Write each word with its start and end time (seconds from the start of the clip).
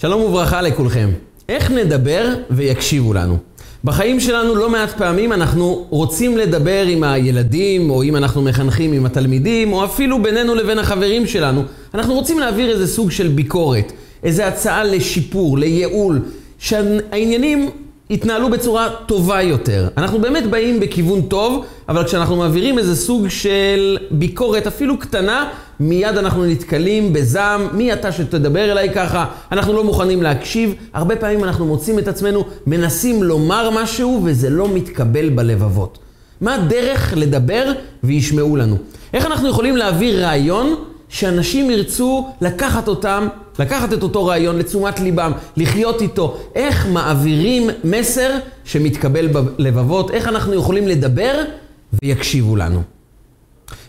שלום 0.00 0.22
וברכה 0.22 0.62
לכולכם. 0.62 1.10
איך 1.48 1.70
נדבר 1.70 2.34
ויקשיבו 2.50 3.14
לנו? 3.14 3.36
בחיים 3.84 4.20
שלנו 4.20 4.54
לא 4.54 4.70
מעט 4.70 4.90
פעמים 4.98 5.32
אנחנו 5.32 5.86
רוצים 5.90 6.36
לדבר 6.36 6.82
עם 6.86 7.04
הילדים, 7.04 7.90
או 7.90 8.02
אם 8.02 8.16
אנחנו 8.16 8.42
מחנכים 8.42 8.92
עם 8.92 9.06
התלמידים, 9.06 9.72
או 9.72 9.84
אפילו 9.84 10.22
בינינו 10.22 10.54
לבין 10.54 10.78
החברים 10.78 11.26
שלנו. 11.26 11.62
אנחנו 11.94 12.14
רוצים 12.14 12.38
להעביר 12.38 12.70
איזה 12.70 12.86
סוג 12.86 13.10
של 13.10 13.28
ביקורת, 13.28 13.92
איזה 14.22 14.46
הצעה 14.46 14.84
לשיפור, 14.84 15.58
לייעול, 15.58 16.20
שהעניינים 16.58 17.70
יתנהלו 18.10 18.50
בצורה 18.50 18.88
טובה 19.06 19.42
יותר. 19.42 19.88
אנחנו 19.96 20.20
באמת 20.20 20.46
באים 20.50 20.80
בכיוון 20.80 21.22
טוב, 21.22 21.64
אבל 21.88 22.04
כשאנחנו 22.04 22.36
מעבירים 22.36 22.78
איזה 22.78 22.96
סוג 22.96 23.28
של 23.28 23.98
ביקורת, 24.10 24.66
אפילו 24.66 24.98
קטנה, 24.98 25.48
מיד 25.80 26.16
אנחנו 26.16 26.44
נתקלים 26.44 27.12
בזעם, 27.12 27.68
מי 27.72 27.92
אתה 27.92 28.12
שתדבר 28.12 28.72
אליי 28.72 28.94
ככה? 28.94 29.24
אנחנו 29.52 29.72
לא 29.72 29.84
מוכנים 29.84 30.22
להקשיב. 30.22 30.74
הרבה 30.92 31.16
פעמים 31.16 31.44
אנחנו 31.44 31.66
מוצאים 31.66 31.98
את 31.98 32.08
עצמנו 32.08 32.44
מנסים 32.66 33.22
לומר 33.22 33.70
משהו 33.70 34.20
וזה 34.24 34.50
לא 34.50 34.68
מתקבל 34.68 35.28
בלבבות. 35.28 35.98
מה 36.40 36.54
הדרך 36.54 37.14
לדבר 37.16 37.72
וישמעו 38.04 38.56
לנו? 38.56 38.76
איך 39.14 39.26
אנחנו 39.26 39.48
יכולים 39.48 39.76
להעביר 39.76 40.24
רעיון 40.24 40.74
שאנשים 41.08 41.70
ירצו 41.70 42.28
לקחת 42.40 42.88
אותם, 42.88 43.28
לקחת 43.58 43.92
את 43.92 44.02
אותו 44.02 44.26
רעיון 44.26 44.58
לתשומת 44.58 45.00
ליבם, 45.00 45.32
לחיות 45.56 46.02
איתו. 46.02 46.38
איך 46.54 46.86
מעבירים 46.86 47.70
מסר 47.84 48.30
שמתקבל 48.64 49.26
בלבבות? 49.26 50.10
איך 50.10 50.28
אנחנו 50.28 50.54
יכולים 50.54 50.88
לדבר 50.88 51.42
ויקשיבו 52.02 52.56
לנו? 52.56 52.82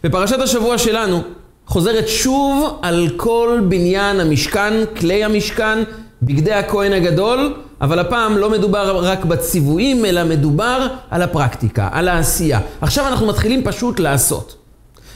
בפרשת 0.04 0.40
השבוע 0.40 0.78
שלנו 0.78 1.22
חוזרת 1.70 2.08
שוב 2.08 2.80
על 2.82 3.10
כל 3.18 3.60
בניין 3.70 4.20
המשכן, 4.20 4.74
כלי 5.00 5.24
המשכן, 5.24 5.80
בגדי 6.22 6.54
הכהן 6.54 6.94
הגדול, 6.94 7.54
אבל 7.82 8.00
הפעם 8.00 8.38
לא 8.38 8.50
מדובר 8.50 8.98
רק 9.06 9.26
בציוויים, 9.26 10.06
אלא 10.06 10.24
מדובר 10.24 10.88
על 11.10 11.22
הפרקטיקה, 11.22 11.90
על 11.92 12.08
העשייה. 12.08 12.60
עכשיו 12.82 13.08
אנחנו 13.08 13.28
מתחילים 13.28 13.64
פשוט 13.64 14.00
לעשות. 14.00 14.56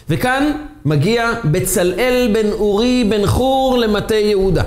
וכאן 0.09 0.51
מגיע 0.85 1.31
בצלאל 1.45 2.29
בן 2.33 2.51
אורי 2.51 3.03
בן 3.09 3.25
חור 3.25 3.77
למטה 3.77 4.15
יהודה. 4.15 4.63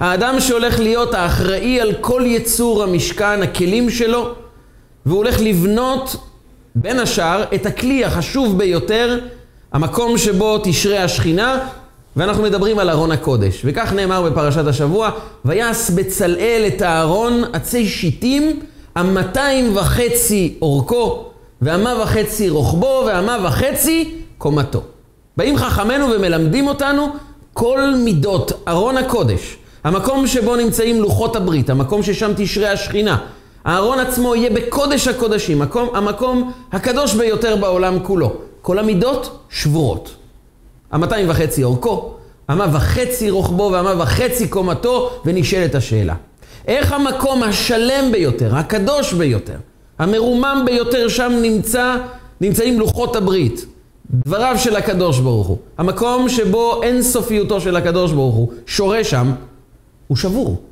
האדם 0.00 0.40
שהולך 0.40 0.80
להיות 0.80 1.14
האחראי 1.14 1.80
על 1.80 1.92
כל 2.00 2.22
יצור 2.26 2.82
המשכן, 2.82 3.42
הכלים 3.42 3.90
שלו, 3.90 4.28
והוא 5.06 5.18
הולך 5.18 5.40
לבנות 5.40 6.16
בין 6.74 6.98
השאר 6.98 7.44
את 7.54 7.66
הכלי 7.66 8.04
החשוב 8.04 8.58
ביותר, 8.58 9.18
המקום 9.76 10.18
שבו 10.18 10.58
תשרה 10.62 11.04
השכינה, 11.04 11.58
ואנחנו 12.16 12.42
מדברים 12.42 12.78
על 12.78 12.90
ארון 12.90 13.12
הקודש. 13.12 13.62
וכך 13.64 13.92
נאמר 13.92 14.22
בפרשת 14.22 14.66
השבוע, 14.66 15.10
ויעש 15.44 15.90
בצלאל 15.90 16.64
את 16.66 16.82
הארון 16.82 17.42
עצי 17.52 17.88
שיטים, 17.88 18.60
המאתיים 18.94 19.76
וחצי 19.76 20.54
אורכו, 20.62 21.24
והמה 21.62 21.94
וחצי 22.02 22.48
רוחבו, 22.48 23.02
והמה 23.06 23.38
וחצי 23.44 24.14
קומתו. 24.38 24.80
באים 25.36 25.56
חכמינו 25.56 26.06
ומלמדים 26.10 26.66
אותנו 26.66 27.08
כל 27.52 27.94
מידות 27.96 28.52
ארון 28.68 28.96
הקודש, 28.96 29.56
המקום 29.84 30.26
שבו 30.26 30.56
נמצאים 30.56 31.00
לוחות 31.00 31.36
הברית, 31.36 31.70
המקום 31.70 32.02
ששם 32.02 32.32
תשרה 32.36 32.72
השכינה. 32.72 33.18
הארון 33.64 33.98
עצמו 33.98 34.34
יהיה 34.34 34.50
בקודש 34.50 35.08
הקודשים, 35.08 35.62
המקום, 35.62 35.88
המקום 35.94 36.52
הקדוש 36.72 37.14
ביותר 37.14 37.56
בעולם 37.56 37.98
כולו. 38.02 38.32
כל 38.66 38.78
המידות 38.78 39.38
שבורות. 39.50 40.14
המאתיים 40.90 41.30
וחצי 41.30 41.64
אורכו, 41.64 42.14
המה 42.48 42.66
וחצי 42.72 43.30
רוחבו 43.30 43.70
והמה 43.72 44.02
וחצי 44.02 44.48
קומתו, 44.48 45.10
ונשאלת 45.24 45.74
השאלה. 45.74 46.14
איך 46.66 46.92
המקום 46.92 47.42
השלם 47.42 48.12
ביותר, 48.12 48.56
הקדוש 48.56 49.12
ביותר, 49.12 49.56
המרומם 49.98 50.62
ביותר, 50.66 51.08
שם 51.08 51.32
נמצא, 51.42 51.96
נמצאים 52.40 52.78
לוחות 52.78 53.16
הברית. 53.16 53.66
דבריו 54.10 54.54
של 54.58 54.76
הקדוש 54.76 55.18
ברוך 55.18 55.46
הוא. 55.46 55.58
המקום 55.78 56.28
שבו 56.28 56.82
אין 56.82 57.02
סופיותו 57.02 57.60
של 57.60 57.76
הקדוש 57.76 58.12
ברוך 58.12 58.34
הוא, 58.34 58.52
שורה 58.66 59.04
שם, 59.04 59.32
הוא 60.06 60.16
שבור, 60.16 60.62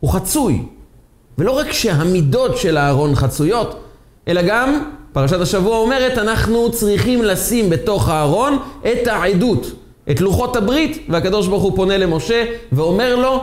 הוא 0.00 0.10
חצוי. 0.10 0.62
ולא 1.38 1.52
רק 1.52 1.72
שהמידות 1.72 2.56
של 2.58 2.76
הארון 2.76 3.14
חצויות, 3.14 3.80
אלא 4.28 4.42
גם, 4.42 4.90
פרשת 5.18 5.40
השבוע 5.40 5.76
אומרת, 5.76 6.18
אנחנו 6.18 6.72
צריכים 6.72 7.22
לשים 7.22 7.70
בתוך 7.70 8.08
הארון 8.08 8.58
את 8.80 9.06
העדות, 9.06 9.72
את 10.10 10.20
לוחות 10.20 10.56
הברית, 10.56 11.06
והקדוש 11.08 11.46
ברוך 11.46 11.62
הוא 11.62 11.76
פונה 11.76 11.96
למשה 11.96 12.44
ואומר 12.72 13.16
לו, 13.16 13.42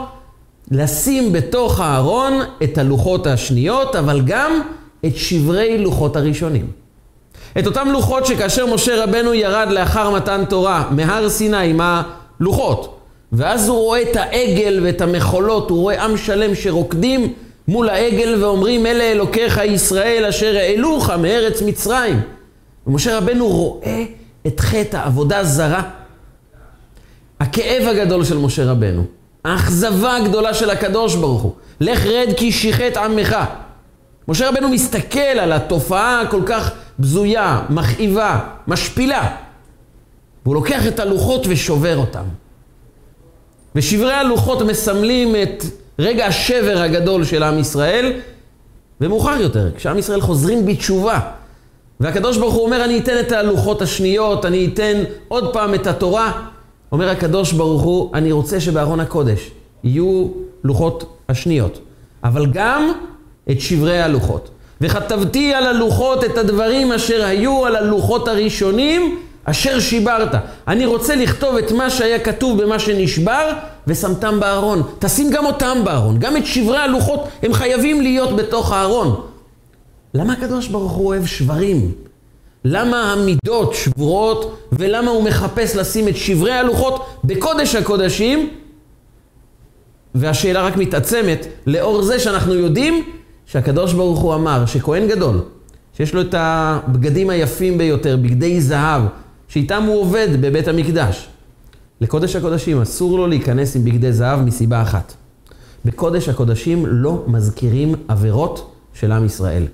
לשים 0.71 1.31
בתוך 1.31 1.79
הארון 1.79 2.33
את 2.63 2.77
הלוחות 2.77 3.27
השניות, 3.27 3.95
אבל 3.95 4.21
גם 4.25 4.61
את 5.05 5.15
שברי 5.15 5.77
לוחות 5.77 6.15
הראשונים. 6.15 6.67
את 7.59 7.67
אותם 7.67 7.87
לוחות 7.91 8.25
שכאשר 8.25 8.73
משה 8.73 9.03
רבנו 9.03 9.33
ירד 9.33 9.67
לאחר 9.71 10.09
מתן 10.09 10.45
תורה 10.45 10.89
מהר 10.91 11.29
סיני 11.29 11.69
עם 11.69 11.81
הלוחות, 11.81 12.97
ואז 13.31 13.69
הוא 13.69 13.77
רואה 13.77 14.01
את 14.01 14.15
העגל 14.15 14.79
ואת 14.83 15.01
המחולות, 15.01 15.69
הוא 15.69 15.81
רואה 15.81 16.03
עם 16.03 16.17
שלם 16.17 16.55
שרוקדים 16.55 17.33
מול 17.67 17.89
העגל 17.89 18.43
ואומרים 18.43 18.85
אלה 18.85 19.03
אלוקיך 19.03 19.61
ישראל 19.65 20.25
אשר 20.25 20.55
העלוך 20.55 21.09
מארץ 21.09 21.61
מצרים. 21.61 22.21
ומשה 22.87 23.17
רבנו 23.17 23.47
רואה 23.47 24.03
את 24.47 24.59
חטא 24.59 24.97
העבודה 24.97 25.43
זרה. 25.43 25.81
הכאב 27.39 27.87
הגדול 27.87 28.23
של 28.23 28.37
משה 28.37 28.71
רבנו, 28.71 29.03
האכזבה 29.45 30.15
הגדולה 30.15 30.53
של 30.53 30.69
הקדוש 30.69 31.15
ברוך 31.15 31.41
הוא, 31.41 31.53
לך 31.79 32.05
רד 32.05 32.33
כי 32.37 32.51
שיחת 32.51 32.97
עמך. 32.97 33.37
משה 34.27 34.49
רבנו 34.49 34.69
מסתכל 34.69 35.19
על 35.19 35.51
התופעה 35.51 36.21
הכל 36.21 36.41
כך 36.45 36.71
בזויה, 36.99 37.61
מכאיבה, 37.69 38.39
משפילה. 38.67 39.35
והוא 40.45 40.55
לוקח 40.55 40.87
את 40.87 40.99
הלוחות 40.99 41.45
ושובר 41.49 41.97
אותם. 41.97 42.23
ושברי 43.75 44.13
הלוחות 44.13 44.61
מסמלים 44.61 45.35
את 45.35 45.63
רגע 45.99 46.25
השבר 46.25 46.77
הגדול 46.77 47.23
של 47.23 47.43
עם 47.43 47.59
ישראל, 47.59 48.13
ומאוחר 49.01 49.41
יותר, 49.41 49.69
כשעם 49.75 49.97
ישראל 49.97 50.21
חוזרים 50.21 50.65
בתשובה, 50.65 51.19
והקדוש 51.99 52.37
ברוך 52.37 52.53
הוא 52.53 52.65
אומר, 52.65 52.85
אני 52.85 52.99
אתן 52.99 53.19
את 53.19 53.31
הלוחות 53.31 53.81
השניות, 53.81 54.45
אני 54.45 54.69
אתן 54.73 55.03
עוד 55.27 55.53
פעם 55.53 55.73
את 55.73 55.87
התורה. 55.87 56.31
אומר 56.91 57.09
הקדוש 57.09 57.51
ברוך 57.51 57.81
הוא, 57.81 58.11
אני 58.13 58.31
רוצה 58.31 58.59
שבארון 58.59 58.99
הקודש 58.99 59.51
יהיו 59.83 60.27
לוחות 60.63 61.17
השניות, 61.29 61.79
אבל 62.23 62.45
גם 62.45 62.91
את 63.51 63.61
שברי 63.61 64.01
הלוחות. 64.01 64.49
וכתבתי 64.81 65.53
על 65.53 65.65
הלוחות 65.65 66.23
את 66.23 66.37
הדברים 66.37 66.91
אשר 66.91 67.25
היו 67.25 67.65
על 67.65 67.75
הלוחות 67.75 68.27
הראשונים, 68.27 69.19
אשר 69.43 69.79
שיברת. 69.79 70.35
אני 70.67 70.85
רוצה 70.85 71.15
לכתוב 71.15 71.57
את 71.57 71.71
מה 71.71 71.89
שהיה 71.89 72.19
כתוב 72.19 72.63
במה 72.63 72.79
שנשבר, 72.79 73.51
ושמתם 73.87 74.39
בארון. 74.39 74.81
תשים 74.99 75.29
גם 75.29 75.45
אותם 75.45 75.77
בארון. 75.83 76.19
גם 76.19 76.37
את 76.37 76.45
שברי 76.45 76.77
הלוחות, 76.77 77.27
הם 77.43 77.53
חייבים 77.53 78.01
להיות 78.01 78.35
בתוך 78.35 78.71
הארון. 78.71 79.21
למה 80.13 80.33
הקדוש 80.33 80.67
ברוך 80.67 80.91
הוא 80.91 81.07
אוהב 81.07 81.25
שברים? 81.25 81.91
למה 82.65 83.13
המידות 83.13 83.73
שבורות, 83.73 84.57
ולמה 84.71 85.11
הוא 85.11 85.23
מחפש 85.23 85.75
לשים 85.75 86.07
את 86.07 86.15
שברי 86.15 86.51
הלוחות 86.51 87.05
בקודש 87.23 87.75
הקודשים? 87.75 88.49
והשאלה 90.15 90.61
רק 90.61 90.77
מתעצמת 90.77 91.47
לאור 91.67 92.01
זה 92.01 92.19
שאנחנו 92.19 92.53
יודעים 92.53 93.03
שהקדוש 93.45 93.93
ברוך 93.93 94.19
הוא 94.19 94.33
אמר 94.35 94.65
שכהן 94.65 95.07
גדול, 95.07 95.41
שיש 95.97 96.13
לו 96.13 96.21
את 96.21 96.35
הבגדים 96.37 97.29
היפים 97.29 97.77
ביותר, 97.77 98.17
בגדי 98.17 98.61
זהב, 98.61 99.01
שאיתם 99.47 99.83
הוא 99.83 100.01
עובד 100.01 100.27
בבית 100.41 100.67
המקדש. 100.67 101.27
לקודש 102.01 102.35
הקודשים 102.35 102.81
אסור 102.81 103.17
לו 103.17 103.27
להיכנס 103.27 103.75
עם 103.75 103.85
בגדי 103.85 104.13
זהב 104.13 104.39
מסיבה 104.39 104.81
אחת. 104.81 105.13
בקודש 105.85 106.29
הקודשים 106.29 106.85
לא 106.85 107.23
מזכירים 107.27 107.95
עבירות 108.07 108.71
של 108.93 109.11
עם 109.11 109.25
ישראל. 109.25 109.67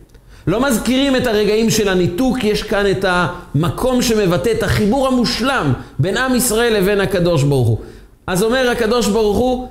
לא 0.48 0.68
מזכירים 0.68 1.16
את 1.16 1.28
הרגעים 1.28 1.70
של 1.70 1.90
הניתוק, 1.90 2.44
יש 2.44 2.64
כאן 2.64 2.92
את 2.92 3.06
המקום 3.08 4.02
שמבטא 4.02 4.52
את 4.52 4.64
החיבור 4.64 5.08
המושלם 5.08 5.74
בין 6.00 6.18
עם 6.18 6.36
ישראל 6.36 6.78
לבין 6.78 7.02
הקדוש 7.02 7.44
ברוך 7.44 7.68
הוא. 7.68 7.78
אז 8.28 8.44
אומר 8.44 8.70
הקדוש 8.70 9.08
ברוך 9.08 9.38
הוא, 9.38 9.68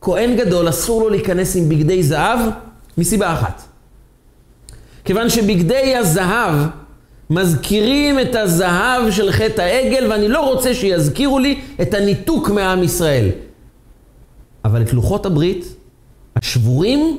כהן 0.00 0.36
גדול 0.36 0.68
אסור 0.68 1.02
לו 1.02 1.08
להיכנס 1.08 1.56
עם 1.56 1.68
בגדי 1.68 2.02
זהב 2.02 2.38
מסיבה 2.98 3.32
אחת. 3.32 3.62
כיוון 5.04 5.30
שבגדי 5.30 5.96
הזהב 5.96 6.54
מזכירים 7.30 8.20
את 8.20 8.34
הזהב 8.34 9.10
של 9.10 9.32
חטא 9.32 9.62
העגל, 9.62 10.06
ואני 10.10 10.28
לא 10.28 10.40
רוצה 10.40 10.74
שיזכירו 10.74 11.38
לי 11.38 11.60
את 11.82 11.94
הניתוק 11.94 12.50
מעם 12.50 12.82
ישראל. 12.82 13.28
אבל 14.64 14.82
את 14.82 14.92
לוחות 14.92 15.26
הברית, 15.26 15.64
השבורים, 16.36 17.18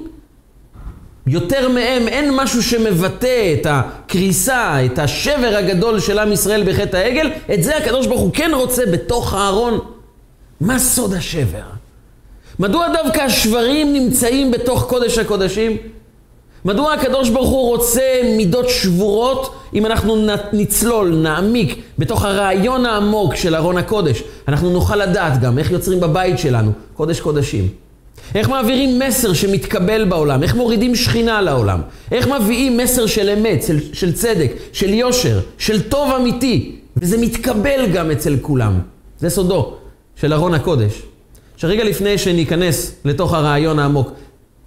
יותר 1.28 1.70
מהם 1.70 2.08
אין 2.08 2.36
משהו 2.36 2.64
שמבטא 2.64 3.54
את 3.54 3.68
הקריסה, 3.70 4.86
את 4.86 5.00
השבר 5.00 5.56
הגדול 5.58 6.00
של 6.00 6.20
עם 6.20 6.32
ישראל 6.32 6.64
בחטא 6.66 6.98
העגל, 6.98 7.32
את 7.54 7.64
זה 7.64 7.78
הקדוש 7.78 8.08
ברוך 8.08 8.22
הוא 8.22 8.32
כן 8.34 8.52
רוצה 8.54 8.86
בתוך 8.92 9.34
הארון. 9.34 9.80
מה 10.62 10.80
סוד 10.80 11.14
השבר? 11.14 11.64
מדוע 12.60 12.88
דווקא 12.94 13.22
השברים 13.22 13.94
נמצאים 13.94 14.52
בתוך 14.52 14.86
קודש 14.90 15.18
הקודשים? 15.18 15.78
מדוע 16.66 16.94
הקדוש 16.94 17.30
ברוך 17.30 17.50
הוא 17.50 17.68
רוצה 17.68 18.22
מידות 18.38 18.70
שבורות 18.70 19.56
אם 19.74 19.86
אנחנו 19.86 20.28
נצלול, 20.54 21.16
נעמיק 21.16 21.82
בתוך 22.00 22.26
הרעיון 22.26 22.86
העמוק 22.86 23.36
של 23.36 23.56
ארון 23.56 23.78
הקודש? 23.78 24.24
אנחנו 24.48 24.70
נוכל 24.70 24.96
לדעת 24.96 25.42
גם 25.42 25.58
איך 25.58 25.72
יוצרים 25.72 26.00
בבית 26.00 26.40
שלנו 26.40 26.72
קודש 26.94 27.20
קודשים. 27.20 27.68
איך 28.36 28.50
מעבירים 28.50 29.00
מסר 29.00 29.34
שמתקבל 29.34 30.06
בעולם? 30.06 30.44
איך 30.44 30.56
מורידים 30.56 30.96
שכינה 30.96 31.42
לעולם? 31.42 31.82
איך 32.12 32.28
מביאים 32.28 32.78
מסר 32.78 33.06
של 33.06 33.30
אמת, 33.30 33.64
של, 33.64 33.80
של 33.94 34.14
צדק, 34.14 34.52
של 34.74 34.94
יושר, 34.94 35.40
של 35.58 35.82
טוב 35.90 36.12
אמיתי? 36.12 36.76
וזה 36.98 37.18
מתקבל 37.18 37.86
גם 37.94 38.12
אצל 38.12 38.38
כולם. 38.42 38.80
זה 39.20 39.30
סודו 39.30 39.74
של 40.16 40.34
ארון 40.34 40.54
הקודש. 40.54 41.02
שרגע 41.58 41.84
לפני 41.84 42.18
שניכנס 42.18 42.96
לתוך 43.06 43.34
הרעיון 43.34 43.80
העמוק, 43.80 44.12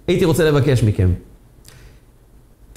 הייתי 0.07 0.25
רוצה 0.25 0.45
לבקש 0.51 0.83
מכם. 0.83 1.09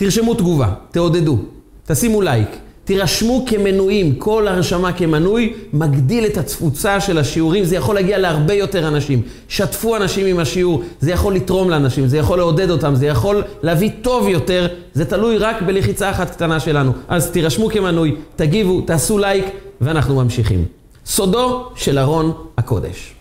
תרשמו 0.02 0.34
תגובה, 0.34 0.68
תעודדו, 0.90 1.38
תשימו 1.86 2.22
לייק, 2.22 2.48
תירשמו 2.84 3.44
כמנויים, 3.46 4.14
כל 4.14 4.48
הרשמה 4.48 4.92
כמנוי 4.92 5.52
מגדיל 5.72 6.26
את 6.26 6.36
התפוצה 6.36 7.00
של 7.00 7.18
השיעורים, 7.18 7.64
זה 7.64 7.76
יכול 7.76 7.94
להגיע 7.94 8.18
להרבה 8.18 8.54
יותר 8.54 8.88
אנשים. 8.88 9.22
שתפו 9.48 9.96
אנשים 9.96 10.26
עם 10.26 10.38
השיעור, 10.38 10.82
זה 11.00 11.10
יכול 11.10 11.34
לתרום 11.34 11.70
לאנשים, 11.70 12.06
זה 12.06 12.18
יכול 12.18 12.38
לעודד 12.38 12.70
אותם, 12.70 12.94
זה 12.94 13.06
יכול 13.06 13.42
להביא 13.62 13.90
טוב 14.02 14.28
יותר, 14.28 14.68
זה 14.94 15.04
תלוי 15.04 15.38
רק 15.38 15.62
בלחיצה 15.62 16.10
אחת 16.10 16.30
קטנה 16.30 16.60
שלנו. 16.60 16.92
אז 17.08 17.30
תירשמו 17.30 17.68
כמנוי, 17.68 18.14
תגיבו, 18.36 18.80
תעשו 18.80 19.18
לייק, 19.18 19.44
ואנחנו 19.80 20.14
ממשיכים. 20.14 20.64
סודו 21.06 21.68
של 21.74 21.98
ארון 21.98 22.32
הקודש. 22.58 23.14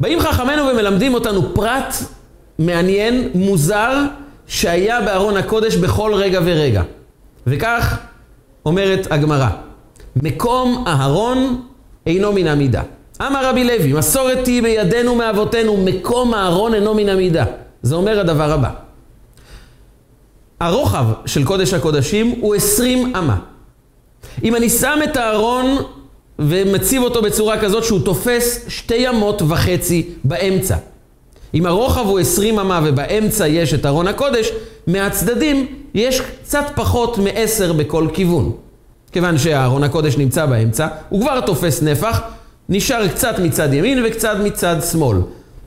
באים 0.00 0.20
חכמינו 0.20 0.62
ומלמדים 0.62 1.14
אותנו 1.14 1.54
פרט 1.54 1.94
מעניין, 2.58 3.28
מוזר, 3.34 4.06
שהיה 4.46 5.00
בארון 5.00 5.36
הקודש 5.36 5.76
בכל 5.76 6.14
רגע 6.14 6.40
ורגע. 6.44 6.82
וכך 7.46 7.98
אומרת 8.66 9.06
הגמרא, 9.10 9.48
מקום 10.16 10.84
אהרון 10.86 11.62
אינו 12.06 12.32
מן 12.32 12.46
המידה. 12.46 12.82
אמר 13.22 13.48
רבי 13.50 13.64
לוי, 13.64 13.92
מסורת 13.92 14.46
היא 14.46 14.62
בידינו 14.62 15.14
מאבותינו, 15.14 15.76
מקום 15.76 16.34
אהרון 16.34 16.74
אינו 16.74 16.94
מן 16.94 17.08
המידה. 17.08 17.44
זה 17.82 17.94
אומר 17.94 18.20
הדבר 18.20 18.52
הבא. 18.52 18.70
הרוחב 20.60 21.06
של 21.26 21.44
קודש 21.44 21.74
הקודשים 21.74 22.34
הוא 22.40 22.54
עשרים 22.54 23.16
אמה. 23.16 23.36
אם 24.44 24.56
אני 24.56 24.68
שם 24.68 24.98
את 25.04 25.16
הארון 25.16 25.76
ומציב 26.38 27.02
אותו 27.02 27.22
בצורה 27.22 27.60
כזאת 27.60 27.84
שהוא 27.84 28.00
תופס 28.04 28.64
שתי 28.68 29.08
אמות 29.08 29.42
וחצי 29.48 30.08
באמצע. 30.24 30.76
אם 31.56 31.66
הרוחב 31.66 32.06
הוא 32.06 32.18
עשרים 32.18 32.58
אמה 32.58 32.80
ובאמצע 32.84 33.46
יש 33.46 33.74
את 33.74 33.86
ארון 33.86 34.08
הקודש, 34.08 34.50
מהצדדים 34.86 35.66
יש 35.94 36.20
קצת 36.20 36.64
פחות 36.74 37.18
מעשר 37.18 37.72
בכל 37.72 38.08
כיוון. 38.12 38.52
כיוון 39.12 39.38
שהארון 39.38 39.82
הקודש 39.82 40.16
נמצא 40.16 40.46
באמצע, 40.46 40.86
הוא 41.08 41.20
כבר 41.20 41.40
תופס 41.40 41.82
נפח, 41.82 42.20
נשאר 42.68 43.08
קצת 43.08 43.38
מצד 43.38 43.74
ימין 43.74 44.02
וקצת 44.06 44.36
מצד 44.44 44.76
שמאל. 44.90 45.18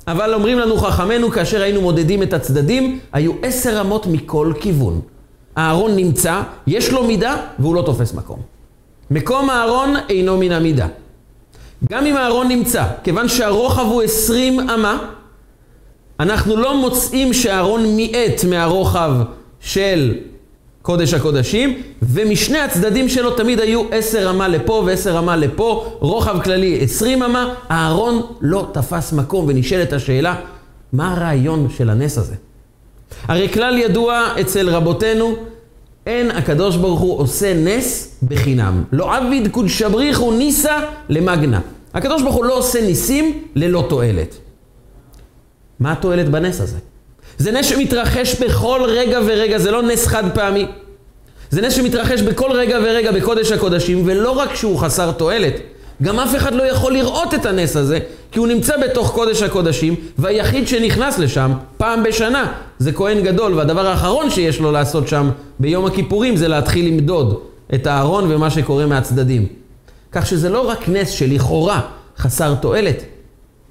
אבל 0.07 0.33
אומרים 0.33 0.59
לנו 0.59 0.77
חכמינו, 0.77 1.31
כאשר 1.31 1.61
היינו 1.61 1.81
מודדים 1.81 2.23
את 2.23 2.33
הצדדים, 2.33 2.99
היו 3.13 3.31
עשר 3.41 3.81
אמות 3.81 4.07
מכל 4.07 4.53
כיוון. 4.59 5.01
הארון 5.55 5.95
נמצא, 5.95 6.41
יש 6.67 6.91
לו 6.91 7.03
מידה, 7.03 7.35
והוא 7.59 7.75
לא 7.75 7.81
תופס 7.81 8.13
מקום. 8.13 8.39
מקום 9.11 9.49
הארון 9.49 9.93
אינו 10.09 10.37
מן 10.37 10.51
המידה. 10.51 10.87
גם 11.89 12.05
אם 12.05 12.15
הארון 12.15 12.47
נמצא, 12.47 12.83
כיוון 13.03 13.27
שהרוחב 13.29 13.85
הוא 13.85 14.01
עשרים 14.01 14.59
אמה, 14.59 14.97
אנחנו 16.19 16.55
לא 16.55 16.77
מוצאים 16.77 17.33
שהארון 17.33 17.95
מיעט 17.95 18.43
מהרוחב 18.43 19.11
של 19.59 20.15
קודש 20.81 21.13
הקודשים, 21.13 21.81
ומשני 22.01 22.59
הצדדים 22.59 23.09
שלו 23.09 23.31
תמיד 23.31 23.59
היו 23.59 23.83
עשר 23.91 24.29
אמה 24.29 24.47
לפה 24.47 24.83
ועשר 24.85 25.19
אמה 25.19 25.35
לפה, 25.35 25.85
רוחב 25.99 26.41
כללי 26.43 26.79
עשרים 26.81 27.23
אמה, 27.23 27.53
הארון 27.69 28.21
לא 28.41 28.67
תפס 28.73 29.13
מקום, 29.13 29.45
ונשאלת 29.47 29.93
השאלה, 29.93 30.35
מה 30.93 31.13
הרעיון 31.13 31.67
של 31.77 31.89
הנס 31.89 32.17
הזה? 32.17 32.35
הרי 33.27 33.49
כלל 33.49 33.77
ידוע 33.77 34.27
אצל 34.41 34.69
רבותינו, 34.69 35.35
אין 36.05 36.31
הקדוש 36.31 36.75
ברוך 36.75 36.99
הוא 36.99 37.19
עושה 37.19 37.53
נס 37.53 38.19
בחינם. 38.27 38.83
לא 38.91 39.15
עביד 39.15 39.47
קודשבריחו 39.51 40.31
ניסה 40.31 40.77
למגנה. 41.09 41.59
הקדוש 41.93 42.21
ברוך 42.21 42.35
הוא 42.35 42.45
לא 42.45 42.57
עושה 42.57 42.81
ניסים 42.81 43.43
ללא 43.55 43.85
תועלת. 43.89 44.48
מה 45.79 45.91
התועלת 45.91 46.29
בנס 46.29 46.61
הזה? 46.61 46.77
זה 47.37 47.51
נס 47.51 47.65
שמתרחש 47.65 48.35
בכל 48.41 48.81
רגע 48.87 49.19
ורגע, 49.25 49.57
זה 49.57 49.71
לא 49.71 49.81
נס 49.81 50.07
חד 50.07 50.23
פעמי. 50.33 50.65
זה 51.49 51.61
נס 51.61 51.73
שמתרחש 51.73 52.21
בכל 52.21 52.51
רגע 52.51 52.79
ורגע 52.83 53.11
בקודש 53.11 53.51
הקודשים, 53.51 54.03
ולא 54.05 54.31
רק 54.31 54.55
שהוא 54.55 54.77
חסר 54.79 55.11
תועלת, 55.11 55.53
גם 56.03 56.19
אף 56.19 56.35
אחד 56.35 56.53
לא 56.53 56.63
יכול 56.63 56.93
לראות 56.93 57.33
את 57.33 57.45
הנס 57.45 57.75
הזה, 57.75 57.99
כי 58.31 58.39
הוא 58.39 58.47
נמצא 58.47 58.77
בתוך 58.77 59.11
קודש 59.11 59.41
הקודשים, 59.41 59.95
והיחיד 60.17 60.67
שנכנס 60.67 61.19
לשם 61.19 61.51
פעם 61.77 62.03
בשנה 62.03 62.51
זה 62.79 62.91
כהן 62.91 63.21
גדול, 63.21 63.53
והדבר 63.53 63.87
האחרון 63.87 64.29
שיש 64.29 64.59
לו 64.59 64.71
לעשות 64.71 65.07
שם 65.07 65.29
ביום 65.59 65.85
הכיפורים 65.85 66.35
זה 66.35 66.47
להתחיל 66.47 66.87
למדוד 66.87 67.39
את 67.73 67.87
הארון 67.87 68.31
ומה 68.31 68.49
שקורה 68.49 68.85
מהצדדים. 68.85 69.47
כך 70.11 70.25
שזה 70.25 70.49
לא 70.49 70.69
רק 70.69 70.89
נס 70.89 71.09
שלכאורה 71.09 71.81
חסר 72.17 72.55
תועלת, 72.55 73.03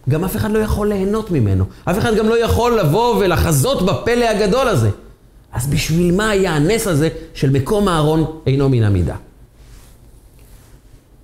גם 0.08 0.24
אף 0.24 0.36
אחד 0.36 0.50
לא 0.50 0.58
יכול 0.58 0.88
ליהנות 0.88 1.30
ממנו. 1.30 1.64
אף 1.84 1.98
אחד 1.98 2.14
גם 2.14 2.28
לא 2.28 2.44
יכול 2.44 2.78
לבוא 2.78 3.16
ולחזות 3.16 3.86
בפלא 3.86 4.24
הגדול 4.24 4.68
הזה. 4.68 4.90
אז 5.52 5.66
בשביל 5.66 6.14
מה 6.14 6.30
היה 6.30 6.52
הנס 6.52 6.86
הזה 6.86 7.08
של 7.34 7.50
מקום 7.50 7.88
הארון 7.88 8.40
אינו 8.46 8.68
מן 8.68 8.82
המידה? 8.82 9.16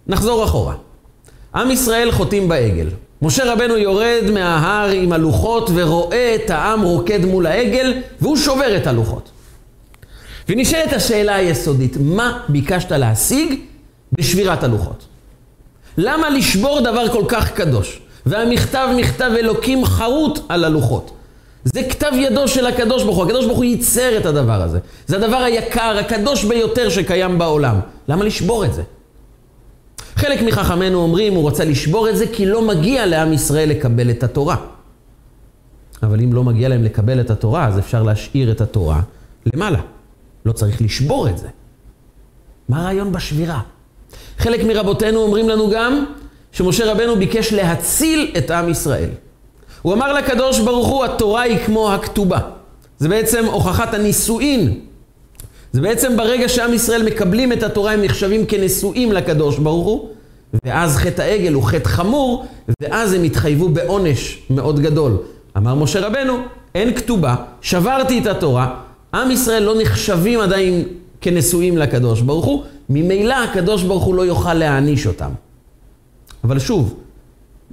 נחזור 0.06 0.44
אחורה. 0.44 0.75
עם 1.54 1.70
ישראל 1.70 2.10
חוטאים 2.10 2.48
בעגל. 2.48 2.88
משה 3.22 3.52
רבנו 3.52 3.76
יורד 3.76 4.22
מההר 4.32 4.90
עם 4.90 5.12
הלוחות 5.12 5.70
ורואה 5.75 6.34
את 6.34 6.50
העם 6.50 6.82
רוקד 6.82 7.25
מול 7.25 7.46
העגל, 7.46 7.94
והוא 8.20 8.37
שובר 8.37 8.76
את 8.76 8.87
הלוחות. 8.87 9.30
ונשאלת 10.48 10.92
השאלה 10.92 11.34
היסודית, 11.34 11.96
מה 12.00 12.40
ביקשת 12.48 12.92
להשיג 12.92 13.60
בשבירת 14.12 14.64
הלוחות? 14.64 15.04
למה 15.98 16.30
לשבור 16.30 16.80
דבר 16.80 17.08
כל 17.08 17.25
כך 17.28 17.52
קדוש? 17.52 18.00
והמכתב 18.26 18.88
מכתב 18.97 19.31
אלוקים 19.38 19.85
חרוט 19.85 20.38
על 20.49 20.65
הלוחות. 20.65 21.11
זה 21.65 21.82
כתב 21.82 22.12
ידו 22.15 22.49
של 22.49 22.67
הקדוש 22.67 23.03
ברוך 23.03 23.16
הוא, 23.16 23.25
הקדוש 23.25 23.45
ברוך 23.47 23.57
הוא 23.57 23.64
ייצר 23.64 24.19
את 24.19 24.26
הדבר 24.26 24.62
הזה. 24.62 24.78
זה 25.07 25.16
הדבר 25.16 25.37
היקר, 25.37 25.97
הקדוש 26.00 26.45
ביותר 26.45 26.88
שקיים 26.88 27.38
בעולם. 27.38 27.81
למה 28.09 28.25
לשבור 28.25 28.64
את 28.64 28.75
זה? 28.75 28.83
חלק 30.16 30.43
מחכמינו 30.43 30.99
אומרים, 30.99 31.35
הוא 31.35 31.49
רצה 31.49 31.64
לשבור 31.64 32.09
את 32.09 32.16
זה 32.16 32.26
כי 32.26 32.47
לא 32.47 32.62
מגיע 32.62 33.07
לעם 33.07 33.33
ישראל 33.33 33.69
לקבל 33.69 34.11
את 34.11 34.23
התורה. 34.23 34.57
אבל 36.02 36.21
אם 36.21 36.33
לא 36.33 36.45
מגיע 36.45 36.69
להם 36.69 36.85
לקבל 36.85 37.21
את 37.21 37.31
התורה, 37.31 37.66
אז 37.66 37.78
אפשר 37.78 38.02
להשאיר 38.02 38.50
את 38.50 38.61
התורה 38.61 39.00
למעלה. 39.54 39.81
לא 40.47 40.52
צריך 40.52 40.83
לשבור 40.83 41.28
את 41.28 41.38
זה. 41.38 41.49
מה 42.69 42.81
הרעיון 42.81 43.12
בשבירה? 43.12 43.61
חלק 44.38 44.64
מרבותינו 44.64 45.21
אומרים 45.21 45.49
לנו 45.49 45.71
גם 45.71 46.04
שמשה 46.54 46.92
רבנו 46.92 47.16
ביקש 47.16 47.52
להציל 47.52 48.32
את 48.38 48.50
עם 48.50 48.68
ישראל. 48.68 49.08
הוא 49.82 49.94
אמר 49.94 50.12
לקדוש 50.12 50.61
ברוך 50.61 50.88
הוא, 50.88 51.04
התורה 51.04 51.42
היא 51.42 51.58
כמו 51.66 51.92
הכתובה. 51.92 52.38
זה 52.99 53.08
בעצם 53.08 53.44
הוכחת 53.44 53.94
הנישואין. 53.94 54.80
זה 55.73 55.80
בעצם 55.80 56.16
ברגע 56.16 56.49
שעם 56.49 56.75
ישראל 56.75 57.02
מקבלים 57.02 57.52
את 57.52 57.62
התורה, 57.62 57.92
הם 57.92 58.02
נחשבים 58.02 58.46
כנשואים 58.46 59.12
לקדוש 59.12 59.58
ברוך 59.58 59.87
הוא, 59.87 60.08
ואז 60.64 60.96
חטא 60.96 61.23
העגל 61.23 61.52
הוא 61.52 61.62
חטא 61.62 61.88
חמור, 61.88 62.46
ואז 62.82 63.12
הם 63.12 63.23
התחייבו 63.23 63.68
בעונש 63.68 64.38
מאוד 64.50 64.80
גדול. 64.80 65.16
אמר 65.56 65.75
משה 65.75 66.06
רבנו, 66.06 66.38
אין 66.75 66.94
כתובה, 66.94 67.34
שברתי 67.61 68.18
את 68.18 68.26
התורה, 68.26 68.75
עם 69.14 69.30
ישראל 69.30 69.62
לא 69.62 69.75
נחשבים 69.80 70.40
עדיין 70.40 70.84
כנשואים 71.20 71.78
לקדוש 71.78 72.20
ברוך 72.20 72.44
הוא, 72.44 72.62
ממילא 72.88 73.34
הקדוש 73.34 73.82
ברוך 73.82 74.04
הוא 74.04 74.14
לא 74.14 74.23
יוכל 74.23 74.54
להעניש 74.54 75.06
אותם. 75.06 75.30
אבל 76.44 76.58
שוב, 76.58 76.94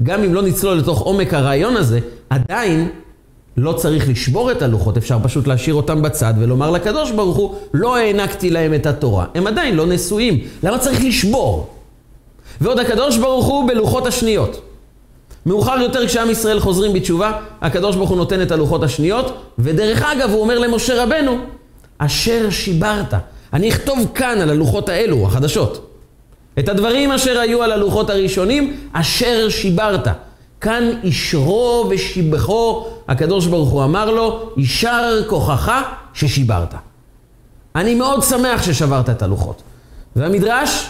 גם 0.03 0.23
אם 0.23 0.33
לא 0.33 0.41
נצלול 0.41 0.77
לתוך 0.77 0.99
עומק 0.99 1.33
הרעיון 1.33 1.77
הזה, 1.77 1.99
עדיין 2.29 2.89
לא 3.57 3.73
צריך 3.73 4.09
לשבור 4.09 4.51
את 4.51 4.61
הלוחות, 4.61 4.97
אפשר 4.97 5.17
פשוט 5.23 5.47
להשאיר 5.47 5.75
אותם 5.75 6.01
בצד 6.01 6.33
ולומר 6.39 6.71
לקדוש 6.71 7.11
ברוך 7.11 7.37
הוא, 7.37 7.55
לא 7.73 7.97
הענקתי 7.97 8.49
להם 8.49 8.73
את 8.73 8.85
התורה. 8.85 9.25
הם 9.35 9.47
עדיין 9.47 9.75
לא 9.75 9.85
נשואים, 9.85 10.39
למה 10.63 10.77
צריך 10.77 11.03
לשבור? 11.03 11.67
ועוד 12.61 12.79
הקדוש 12.79 13.17
ברוך 13.17 13.45
הוא 13.45 13.67
בלוחות 13.67 14.07
השניות. 14.07 14.61
מאוחר 15.45 15.79
יותר 15.81 16.07
כשעם 16.07 16.29
ישראל 16.29 16.59
חוזרים 16.59 16.93
בתשובה, 16.93 17.31
הקדוש 17.61 17.95
ברוך 17.95 18.09
הוא 18.09 18.17
נותן 18.17 18.41
את 18.41 18.51
הלוחות 18.51 18.83
השניות, 18.83 19.41
ודרך 19.59 20.01
אגב 20.01 20.29
הוא 20.29 20.41
אומר 20.41 20.59
למשה 20.59 21.03
רבנו, 21.03 21.37
אשר 21.97 22.49
שיברת. 22.49 23.13
אני 23.53 23.69
אכתוב 23.69 24.07
כאן 24.15 24.41
על 24.41 24.49
הלוחות 24.49 24.89
האלו, 24.89 25.25
החדשות. 25.25 25.90
את 26.62 26.70
הדברים 26.70 27.12
אשר 27.12 27.39
היו 27.39 27.63
על 27.63 27.72
הלוחות 27.72 28.10
הראשונים, 28.10 28.77
אשר 28.94 29.50
שיברת. 29.50 30.08
כאן 30.62 30.84
אישרו 31.03 31.88
ושיבחו, 31.89 32.88
הקדוש 33.08 33.48
ברוך 33.48 33.70
הוא 33.70 33.84
אמר 33.84 34.12
לו, 34.12 34.50
יישר 34.58 35.24
כוחך 35.27 35.72
ששיברת. 36.13 36.74
אני 37.75 37.96
מאוד 37.96 38.24
שמח 38.24 38.63
ששברת 38.63 39.10
את 39.10 39.22
הלוחות. 39.22 39.62
והמדרש, 40.15 40.89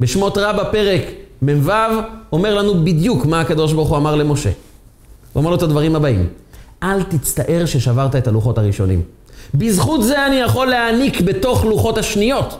בשמות 0.00 0.38
רבה 0.38 0.64
פרק 0.64 1.02
מ"ו, 1.42 1.72
אומר 2.32 2.54
לנו 2.54 2.84
בדיוק 2.84 3.26
מה 3.26 3.40
הקדוש 3.40 3.72
ברוך 3.72 3.88
הוא 3.88 3.96
אמר 3.96 4.14
למשה. 4.14 4.50
הוא 5.32 5.40
אמר 5.40 5.50
לו 5.50 5.56
את 5.56 5.62
הדברים 5.62 5.96
הבאים: 5.96 6.28
אל 6.82 7.02
תצטער 7.02 7.66
ששברת 7.66 8.16
את 8.16 8.26
הלוחות 8.28 8.58
הראשונים. 8.58 9.02
בזכות 9.54 10.02
זה 10.02 10.26
אני 10.26 10.36
יכול 10.36 10.66
להעניק 10.66 11.20
בתוך 11.20 11.64
לוחות 11.64 11.98
השניות. 11.98 12.58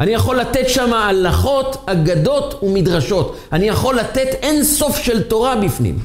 אני 0.00 0.10
יכול 0.10 0.36
לתת 0.36 0.68
שם 0.68 0.92
הלכות, 0.92 1.84
אגדות 1.86 2.60
ומדרשות. 2.62 3.36
אני 3.52 3.68
יכול 3.68 3.96
לתת 3.96 4.28
אין 4.42 4.64
סוף 4.64 4.98
של 4.98 5.22
תורה 5.22 5.56
בפנים. 5.56 5.98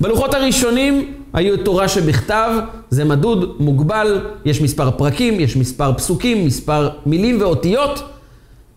בלוחות 0.00 0.34
הראשונים 0.34 1.14
היו 1.32 1.56
תורה 1.56 1.88
שבכתב, 1.88 2.50
זה 2.90 3.04
מדוד, 3.04 3.56
מוגבל, 3.60 4.20
יש 4.44 4.60
מספר 4.60 4.90
פרקים, 4.90 5.40
יש 5.40 5.56
מספר 5.56 5.92
פסוקים, 5.92 6.46
מספר 6.46 6.90
מילים 7.06 7.40
ואותיות, 7.40 8.02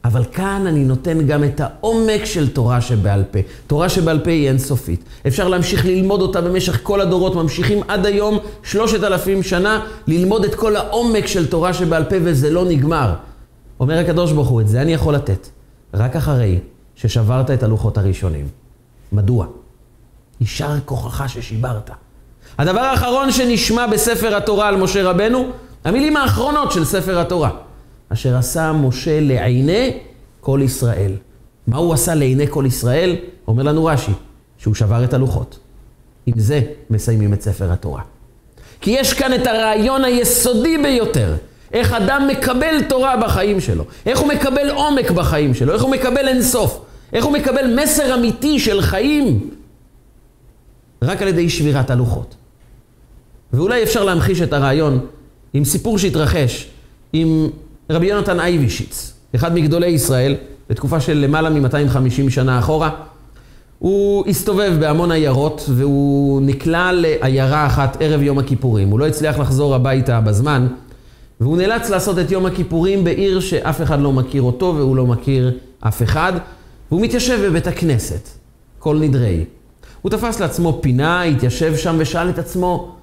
אבל 0.05 0.23
כאן 0.31 0.67
אני 0.67 0.83
נותן 0.83 1.27
גם 1.27 1.43
את 1.43 1.61
העומק 1.63 2.25
של 2.25 2.49
תורה 2.49 2.81
שבעל 2.81 3.23
פה. 3.31 3.39
תורה 3.67 3.89
שבעל 3.89 4.19
פה 4.19 4.29
היא 4.29 4.47
אינסופית. 4.47 5.03
אפשר 5.27 5.47
להמשיך 5.47 5.85
ללמוד 5.85 6.21
אותה 6.21 6.41
במשך 6.41 6.79
כל 6.83 7.01
הדורות, 7.01 7.35
ממשיכים 7.35 7.79
עד 7.87 8.05
היום, 8.05 8.37
שלושת 8.63 9.03
אלפים 9.03 9.43
שנה, 9.43 9.85
ללמוד 10.07 10.45
את 10.45 10.55
כל 10.55 10.75
העומק 10.75 11.27
של 11.27 11.47
תורה 11.47 11.73
שבעל 11.73 12.03
פה, 12.03 12.15
וזה 12.23 12.49
לא 12.49 12.65
נגמר. 12.65 13.13
אומר 13.83 13.99
הקדוש 13.99 14.31
ברוך 14.31 14.47
הוא, 14.47 14.61
את 14.61 14.67
זה 14.67 14.81
אני 14.81 14.93
יכול 14.93 15.15
לתת, 15.15 15.47
רק 15.93 16.15
אחרי 16.15 16.59
ששברת 16.95 17.51
את 17.51 17.63
הלוחות 17.63 17.97
הראשונים. 17.97 18.47
מדוע? 19.11 19.45
יישר 20.41 20.79
כוחך 20.85 21.29
ששיברת. 21.29 21.89
הדבר 22.57 22.79
האחרון 22.79 23.31
שנשמע 23.31 23.87
בספר 23.87 24.35
התורה 24.35 24.67
על 24.67 24.75
משה 24.75 25.03
רבנו, 25.09 25.49
המילים 25.85 26.17
האחרונות 26.17 26.71
של 26.71 26.85
ספר 26.85 27.19
התורה. 27.19 27.49
אשר 28.09 28.37
עשה 28.37 28.71
משה 28.71 29.19
לעיני 29.19 29.99
כל 30.41 30.59
ישראל. 30.63 31.11
מה 31.67 31.77
הוא 31.77 31.93
עשה 31.93 32.15
לעיני 32.15 32.45
כל 32.49 32.63
ישראל? 32.67 33.15
אומר 33.47 33.63
לנו 33.63 33.85
רש"י, 33.85 34.11
שהוא 34.57 34.75
שבר 34.75 35.03
את 35.03 35.13
הלוחות. 35.13 35.59
עם 36.25 36.39
זה 36.39 36.61
מסיימים 36.89 37.33
את 37.33 37.41
ספר 37.41 37.71
התורה. 37.71 38.01
כי 38.81 38.91
יש 38.91 39.13
כאן 39.13 39.33
את 39.33 39.47
הרעיון 39.47 40.03
היסודי 40.03 40.77
ביותר. 40.77 41.35
איך 41.73 41.93
אדם 41.93 42.27
מקבל 42.31 42.83
תורה 42.89 43.17
בחיים 43.17 43.61
שלו, 43.61 43.83
איך 44.05 44.19
הוא 44.19 44.27
מקבל 44.27 44.69
עומק 44.69 45.11
בחיים 45.11 45.53
שלו, 45.53 45.73
איך 45.73 45.81
הוא 45.81 45.91
מקבל 45.91 46.27
אינסוף, 46.27 46.79
איך 47.13 47.25
הוא 47.25 47.33
מקבל 47.33 47.83
מסר 47.83 48.15
אמיתי 48.15 48.59
של 48.59 48.81
חיים 48.81 49.49
רק 51.01 51.21
על 51.21 51.27
ידי 51.27 51.49
שבירת 51.49 51.91
הלוחות. 51.91 52.35
ואולי 53.53 53.83
אפשר 53.83 54.03
להמחיש 54.03 54.41
את 54.41 54.53
הרעיון 54.53 54.99
עם 55.53 55.65
סיפור 55.65 55.97
שהתרחש 55.97 56.67
עם 57.13 57.49
רבי 57.89 58.07
יונתן 58.07 58.39
אייבישיץ, 58.39 59.13
אחד 59.35 59.53
מגדולי 59.53 59.87
ישראל, 59.87 60.35
בתקופה 60.69 60.99
של 60.99 61.17
למעלה 61.17 61.49
מ-250 61.49 62.29
שנה 62.29 62.59
אחורה. 62.59 62.89
הוא 63.79 64.27
הסתובב 64.27 64.73
בהמון 64.79 65.11
עיירות 65.11 65.65
והוא 65.69 66.41
נקלע 66.41 66.91
לעיירה 66.91 67.67
אחת 67.67 67.97
ערב 67.99 68.21
יום 68.21 68.39
הכיפורים. 68.39 68.89
הוא 68.89 68.99
לא 68.99 69.07
הצליח 69.07 69.39
לחזור 69.39 69.75
הביתה 69.75 70.21
בזמן, 70.21 70.67
והוא 71.43 71.57
נאלץ 71.57 71.89
לעשות 71.89 72.19
את 72.19 72.31
יום 72.31 72.45
הכיפורים 72.45 73.03
בעיר 73.03 73.39
שאף 73.39 73.81
אחד 73.81 74.01
לא 74.01 74.13
מכיר 74.13 74.41
אותו 74.41 74.73
והוא 74.77 74.95
לא 74.95 75.05
מכיר 75.05 75.57
אף 75.79 76.03
אחד, 76.03 76.33
והוא 76.91 77.01
מתיישב 77.01 77.39
בבית 77.45 77.67
הכנסת, 77.67 78.29
כל 78.79 78.97
נדרי. 78.99 79.45
הוא 80.01 80.09
תפס 80.09 80.39
לעצמו 80.39 80.79
פינה, 80.81 81.23
התיישב 81.23 81.75
שם 81.75 81.95
ושאל 81.99 82.29
את 82.29 82.39
עצמו, 82.39 82.95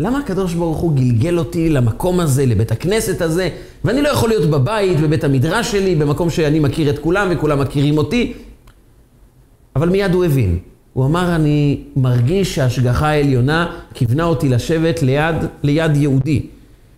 למה 0.00 0.18
הקדוש 0.18 0.54
ברוך 0.54 0.78
הוא 0.78 0.92
גלגל 0.92 1.38
אותי 1.38 1.70
למקום 1.70 2.20
הזה, 2.20 2.46
לבית 2.46 2.72
הכנסת 2.72 3.22
הזה, 3.22 3.48
ואני 3.84 4.02
לא 4.02 4.08
יכול 4.08 4.28
להיות 4.28 4.50
בבית, 4.50 5.00
בבית 5.00 5.24
המדרש 5.24 5.72
שלי, 5.72 5.94
במקום 5.94 6.30
שאני 6.30 6.60
מכיר 6.60 6.90
את 6.90 6.98
כולם 6.98 7.28
וכולם 7.30 7.60
מכירים 7.60 7.98
אותי? 7.98 8.32
אבל 9.76 9.88
מיד 9.88 10.14
הוא 10.14 10.24
הבין. 10.24 10.58
הוא 10.92 11.04
אמר, 11.04 11.34
אני 11.34 11.80
מרגיש 11.96 12.54
שההשגחה 12.54 13.08
העליונה 13.08 13.80
כיוונה 13.94 14.24
אותי 14.24 14.48
לשבת 14.48 15.02
ליד, 15.02 15.36
ליד 15.62 15.96
יהודי. 15.96 16.46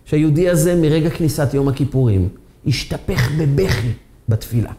שהיהודי 0.09 0.49
הזה 0.49 0.75
מרגע 0.75 1.09
כניסת 1.09 1.53
יום 1.53 1.67
הכיפורים 1.67 2.29
השתפך 2.67 3.31
בבכי 3.37 3.91
בתפילה. 4.29 4.71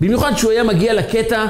במיוחד 0.00 0.32
כשהוא 0.34 0.50
היה 0.50 0.64
מגיע 0.64 0.94
לקטע, 0.94 1.46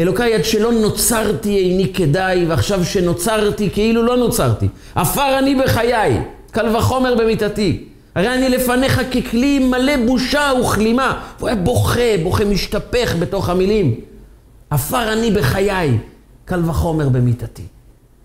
אלוקיי, 0.00 0.34
עד 0.34 0.44
שלא 0.44 0.72
נוצרתי 0.72 1.58
איני 1.58 1.92
כדאי, 1.94 2.46
ועכשיו 2.46 2.84
שנוצרתי 2.84 3.70
כאילו 3.70 4.02
לא 4.02 4.16
נוצרתי. 4.16 4.68
עפר 4.94 5.38
אני 5.38 5.54
בחיי, 5.54 6.20
קל 6.50 6.76
וחומר 6.76 7.14
במיתתי. 7.14 7.84
הרי 8.14 8.34
אני 8.34 8.48
לפניך 8.48 9.00
ככלי 9.12 9.58
מלא 9.58 10.06
בושה 10.06 10.50
וכלימה. 10.60 11.20
והוא 11.38 11.48
היה 11.48 11.56
בוכה, 11.56 12.16
בוכה, 12.22 12.44
משתפך 12.44 13.14
בתוך 13.18 13.48
המילים. 13.48 13.94
עפר 14.70 15.12
אני 15.12 15.30
בחיי, 15.30 15.98
קל 16.44 16.70
וחומר 16.70 17.08
במיתתי. 17.08 17.62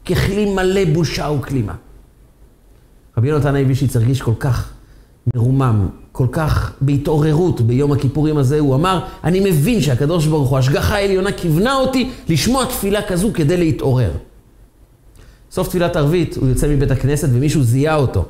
ככלי 0.05 0.45
מלא 0.45 0.85
בושה 0.93 1.29
וכלימה. 1.29 1.73
רבי 3.17 3.27
יונתן 3.27 3.55
אייבישיץ 3.55 3.95
הרגיש 3.95 4.21
כל 4.21 4.33
כך 4.39 4.69
מרומם, 5.35 5.87
כל 6.11 6.27
כך 6.31 6.73
בהתעוררות 6.81 7.61
ביום 7.61 7.91
הכיפורים 7.91 8.37
הזה, 8.37 8.59
הוא 8.59 8.75
אמר, 8.75 8.99
אני 9.23 9.39
מבין 9.39 9.81
שהקדוש 9.81 10.25
ברוך 10.25 10.49
הוא, 10.49 10.57
השגחה 10.57 10.95
העליונה 10.95 11.31
כיוונה 11.31 11.75
אותי 11.75 12.09
לשמוע 12.29 12.65
תפילה 12.65 13.01
כזו 13.01 13.29
כדי 13.33 13.57
להתעורר. 13.57 14.11
סוף 15.51 15.67
תפילת 15.67 15.95
ערבית, 15.95 16.37
הוא 16.37 16.49
יוצא 16.49 16.67
מבית 16.67 16.91
הכנסת 16.91 17.29
ומישהו 17.31 17.63
זיהה 17.63 17.95
אותו. 17.95 18.25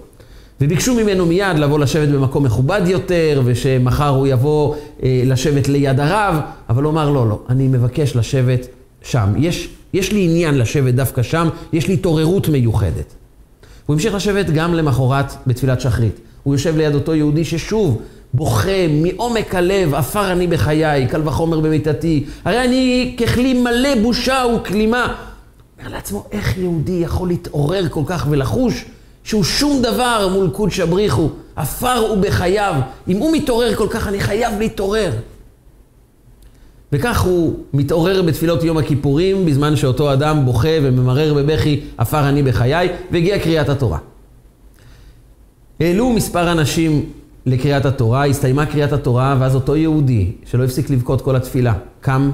וביקשו 0.62 0.96
ממנו 0.96 1.26
מיד 1.26 1.58
לבוא 1.58 1.80
לשבת 1.80 2.10
במקום 2.10 2.44
מכובד 2.44 2.82
יותר, 2.86 3.42
ושמחר 3.46 4.10
הוא 4.10 4.28
יבוא 4.28 4.76
אה, 5.04 5.22
לשבת 5.26 5.68
ליד 5.68 6.00
הרב, 6.00 6.36
אבל 6.70 6.84
הוא 6.84 6.92
אמר, 6.92 7.10
לא, 7.10 7.30
לא, 7.30 7.40
אני 7.50 7.68
מבקש 7.68 8.16
לשבת 8.16 8.68
שם. 9.02 9.34
יש, 9.38 9.70
יש 9.94 10.12
לי 10.12 10.24
עניין 10.26 10.58
לשבת 10.58 10.94
דווקא 10.94 11.24
שם, 11.24 11.50
יש 11.74 11.88
לי 11.88 11.94
התעוררות 11.94 12.50
מיוחדת. 12.50 13.14
הוא 13.88 13.94
המשיך 13.94 14.14
לשבת 14.14 14.46
גם 14.46 14.74
למחרת 14.74 15.34
בתפילת 15.48 15.82
שחרית. 15.82 16.20
הוא 16.44 16.56
יושב 16.56 16.78
ליד 16.78 16.96
אותו 16.96 17.16
יהודי 17.16 17.46
ששוב 17.46 18.02
בוכה 18.34 18.88
מעומק 18.90 19.56
הלב, 19.56 19.94
עפר 19.94 20.32
אני 20.32 20.48
בחיי, 20.48 21.08
קל 21.08 21.28
וחומר 21.28 21.60
במיתתי. 21.60 22.26
הרי 22.46 22.66
אני 22.66 23.16
ככלי 23.20 23.54
מלא 23.54 23.96
בושה 24.02 24.44
וכלימה. 24.56 25.14
אומר 25.80 25.92
לעצמו, 25.92 26.26
איך 26.32 26.58
יהודי 26.58 26.92
יכול 26.92 27.28
להתעורר 27.28 27.90
כל 27.90 28.04
כך 28.06 28.28
ולחוש 28.30 28.86
שהוא 29.24 29.44
שום 29.44 29.82
דבר 29.82 30.30
מול 30.34 30.50
קודש 30.50 30.80
הבריחו, 30.80 31.30
עפר 31.56 31.98
הוא 31.98 32.18
בחייו. 32.18 32.76
אם 33.08 33.18
הוא 33.18 33.34
מתעורר 33.34 33.76
כל 33.76 33.88
כך, 33.90 34.08
אני 34.08 34.20
חייב 34.20 34.60
להתעורר. 34.60 35.12
וכך 36.92 37.22
הוא 37.22 37.60
מתעורר 37.74 38.22
בתפילות 38.22 38.64
יום 38.64 38.78
הכיפורים, 38.78 39.46
בזמן 39.46 39.76
שאותו 39.76 40.14
אדם 40.14 40.46
בוכה 40.46 40.78
וממרר 40.82 41.34
בבכי, 41.34 41.82
עפר 41.98 42.30
אני 42.30 42.44
בחיי, 42.44 42.90
והגיעה 43.12 43.40
קריאת 43.40 43.70
התורה. 43.70 43.98
העלו 45.80 46.10
מספר 46.10 46.52
אנשים 46.52 47.06
לקריאת 47.46 47.86
התורה, 47.86 48.26
הסתיימה 48.26 48.66
קריאת 48.66 48.94
התורה, 48.94 49.36
ואז 49.40 49.56
אותו 49.56 49.76
יהודי, 49.76 50.32
שלא 50.46 50.64
הפסיק 50.64 50.90
לבכות 50.90 51.22
כל 51.22 51.36
התפילה, 51.36 51.74
קם 52.02 52.32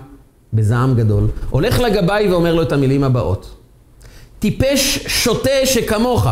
בזעם 0.53 0.95
גדול, 0.95 1.27
הולך 1.49 1.79
לגבאי 1.79 2.31
ואומר 2.31 2.55
לו 2.55 2.61
את 2.61 2.71
המילים 2.71 3.03
הבאות: 3.03 3.55
טיפש 4.39 4.99
שוטה 5.07 5.65
שכמוך, 5.65 6.27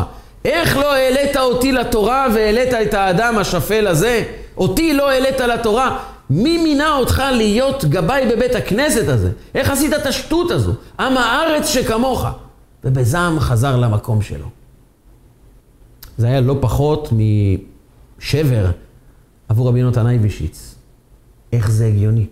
איך 0.45 0.77
לא 0.77 0.93
העלית 0.93 1.37
אותי 1.37 1.71
לתורה 1.71 2.27
והעלית 2.33 2.73
את 2.73 2.93
האדם 2.93 3.37
השפל 3.37 3.87
הזה? 3.87 4.23
אותי 4.57 4.93
לא 4.93 5.09
העלית 5.09 5.39
לתורה? 5.39 5.99
מי 6.31 6.57
מינה 6.57 6.95
אותך 6.95 7.23
להיות 7.37 7.85
גבאי 7.85 8.35
בבית 8.35 8.55
הכנסת 8.55 9.07
הזה? 9.07 9.31
איך 9.55 9.69
עשית 9.69 9.93
את 9.93 10.05
השטות 10.05 10.51
הזו? 10.51 10.73
עם 10.99 11.17
הארץ 11.17 11.67
שכמוך. 11.67 12.25
ובזעם 12.83 13.39
חזר 13.39 13.77
למקום 13.77 14.21
שלו. 14.21 14.45
זה 16.17 16.27
היה 16.27 16.41
לא 16.41 16.57
פחות 16.61 17.09
משבר 18.19 18.71
עבור 19.49 19.67
רבי 19.67 19.79
יונתן 19.79 20.07
אייבישיץ. 20.07 20.75
איך 21.53 21.71
זה 21.71 21.85
הגיוני? 21.85 22.25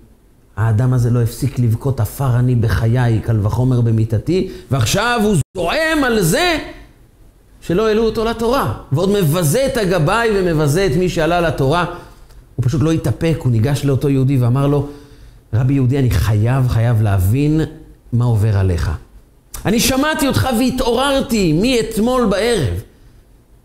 האדם 0.58 0.94
הזה 0.94 1.10
לא 1.10 1.22
הפסיק 1.22 1.60
לבכות 1.60 2.00
עפר 2.00 2.40
אני 2.40 2.56
בחיי, 2.56 3.20
קל 3.20 3.46
וחומר 3.46 3.82
במיתתי, 3.82 4.52
ועכשיו 4.72 5.22
הוא 5.24 5.36
זועם 5.58 6.04
על 6.04 6.22
זה 6.22 6.58
שלא 7.62 7.88
העלו 7.88 8.06
אותו 8.06 8.26
לתורה. 8.26 8.74
ועוד 8.92 9.10
מבזה 9.10 9.66
את 9.66 9.78
הגבאי 9.78 10.30
ומבזה 10.36 10.86
את 10.86 10.92
מי 10.96 11.10
שעלה 11.10 11.42
לתורה. 11.42 11.86
הוא 12.60 12.66
פשוט 12.66 12.82
לא 12.82 12.92
התאפק, 12.92 13.38
הוא 13.40 13.52
ניגש 13.52 13.86
לאותו 13.86 14.10
יהודי 14.10 14.38
ואמר 14.38 14.68
לו, 14.68 14.88
רבי 15.54 15.74
יהודי, 15.74 16.00
אני 16.00 16.12
חייב, 16.12 16.68
חייב 16.68 17.02
להבין 17.02 17.62
מה 18.14 18.26
עובר 18.26 18.58
עליך. 18.58 18.92
אני 19.66 19.80
שמעתי 19.80 20.28
אותך 20.28 20.48
והתעוררתי 20.60 21.54
מאתמול 21.62 22.26
בערב. 22.26 22.74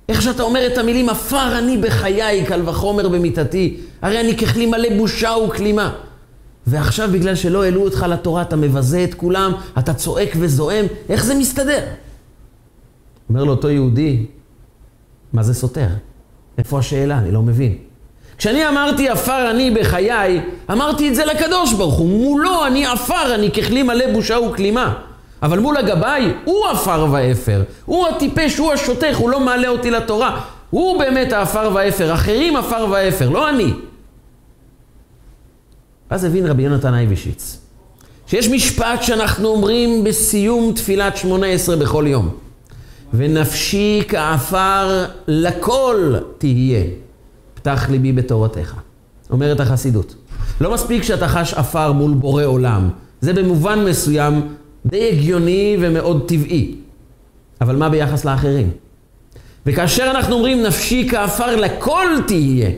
איך 0.08 0.22
שאתה 0.22 0.42
אומר 0.42 0.66
את 0.66 0.78
המילים, 0.78 1.08
עפר 1.08 1.58
אני 1.58 1.78
בחיי, 1.78 2.44
קל 2.46 2.68
וחומר 2.68 3.08
במיתתי. 3.08 3.76
הרי 4.02 4.20
אני 4.20 4.36
ככלי 4.36 4.66
מלא 4.66 4.88
בושה 4.96 5.30
וכלימה. 5.46 5.94
ועכשיו 6.66 7.08
בגלל 7.12 7.34
שלא 7.34 7.64
העלו 7.64 7.84
אותך 7.84 8.06
לתורה 8.08 8.42
אתה 8.42 8.56
מבזה 8.56 9.04
את 9.04 9.14
כולם, 9.14 9.52
אתה 9.78 9.94
צועק 9.94 10.30
וזועם, 10.38 10.84
איך 11.08 11.24
זה 11.24 11.34
מסתדר? 11.34 11.84
אומר 13.28 13.44
לו 13.44 13.50
אותו 13.50 13.70
יהודי, 13.70 14.26
מה 15.32 15.42
זה 15.42 15.54
סותר? 15.54 15.88
איפה 16.58 16.78
השאלה? 16.78 17.18
אני 17.18 17.30
לא 17.30 17.42
מבין. 17.42 17.93
כשאני 18.38 18.69
אמרתי 18.69 19.09
עפר 19.09 19.50
אני 19.50 19.71
בחיי, 19.71 20.41
אמרתי 20.71 21.09
את 21.09 21.14
זה 21.14 21.25
לקדוש 21.25 21.73
ברוך 21.73 21.95
הוא. 21.95 22.09
מולו 22.09 22.67
אני 22.67 22.87
עפר, 22.87 23.35
אני 23.35 23.50
ככלי 23.50 23.83
מלא 23.83 24.12
בושה 24.12 24.38
וכלימה. 24.38 24.95
אבל 25.43 25.59
מול 25.59 25.76
הגבאי, 25.76 26.33
הוא 26.45 26.67
עפר 26.67 27.07
ואפר. 27.12 27.62
הוא 27.85 28.09
הטיפש, 28.09 28.59
הוא 28.59 28.73
השותך, 28.73 29.17
הוא 29.17 29.31
לא 29.31 29.41
מעלה 29.41 29.69
אותי 29.69 29.91
לתורה. 29.91 30.41
הוא 30.71 30.99
באמת 30.99 31.33
העפר 31.33 31.71
ואפר, 31.75 32.14
אחרים 32.14 32.57
עפר 32.57 32.87
ואפר, 32.91 33.29
לא 33.29 33.49
אני. 33.49 33.73
אז 36.11 36.25
הבין 36.25 36.47
רבי 36.47 36.62
יונתן 36.62 36.95
אייבשיץ, 36.95 37.59
שיש 38.26 38.49
משפט 38.49 39.03
שאנחנו 39.03 39.49
אומרים 39.49 40.05
בסיום 40.05 40.73
תפילת 40.73 41.17
שמונה 41.17 41.47
עשרה 41.47 41.76
בכל 41.76 42.05
יום. 42.09 42.29
ונפשי 43.14 44.03
כעפר 44.09 45.05
לכל 45.29 46.14
תהיה, 46.38 46.85
פתח 47.64 47.87
ליבי 47.90 48.12
בתורתך. 48.12 48.75
אומרת 49.30 49.61
החסידות. 49.61 50.14
לא 50.61 50.75
מספיק 50.75 51.02
שאתה 51.02 51.28
חש 51.28 51.54
עפר 51.54 51.92
מול 51.92 52.14
בורא 52.14 52.44
עולם, 52.44 52.90
זה 53.21 53.33
במובן 53.33 53.85
מסוים 53.85 54.54
די 54.87 55.09
הגיוני 55.12 55.76
ומאוד 55.80 56.25
טבעי. 56.28 56.75
אבל 57.61 57.76
מה 57.76 57.88
ביחס 57.88 58.25
לאחרים? 58.25 58.71
וכאשר 59.66 60.11
אנחנו 60.11 60.35
אומרים 60.35 60.62
נפשי 60.62 61.09
כעפר 61.11 61.56
לכל 61.56 62.06
תהיה, 62.26 62.71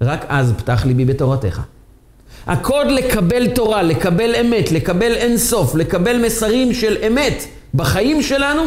רק 0.00 0.24
אז 0.28 0.52
פתח 0.56 0.86
ליבי 0.86 1.04
בתורתך. 1.04 1.60
הקוד 2.46 2.86
לקבל 2.86 3.48
תורה, 3.48 3.82
לקבל 3.82 4.34
אמת, 4.34 4.72
לקבל 4.72 5.12
אינסוף, 5.12 5.74
לקבל 5.74 6.26
מסרים 6.26 6.74
של 6.74 6.96
אמת 7.06 7.44
בחיים 7.74 8.22
שלנו, 8.22 8.62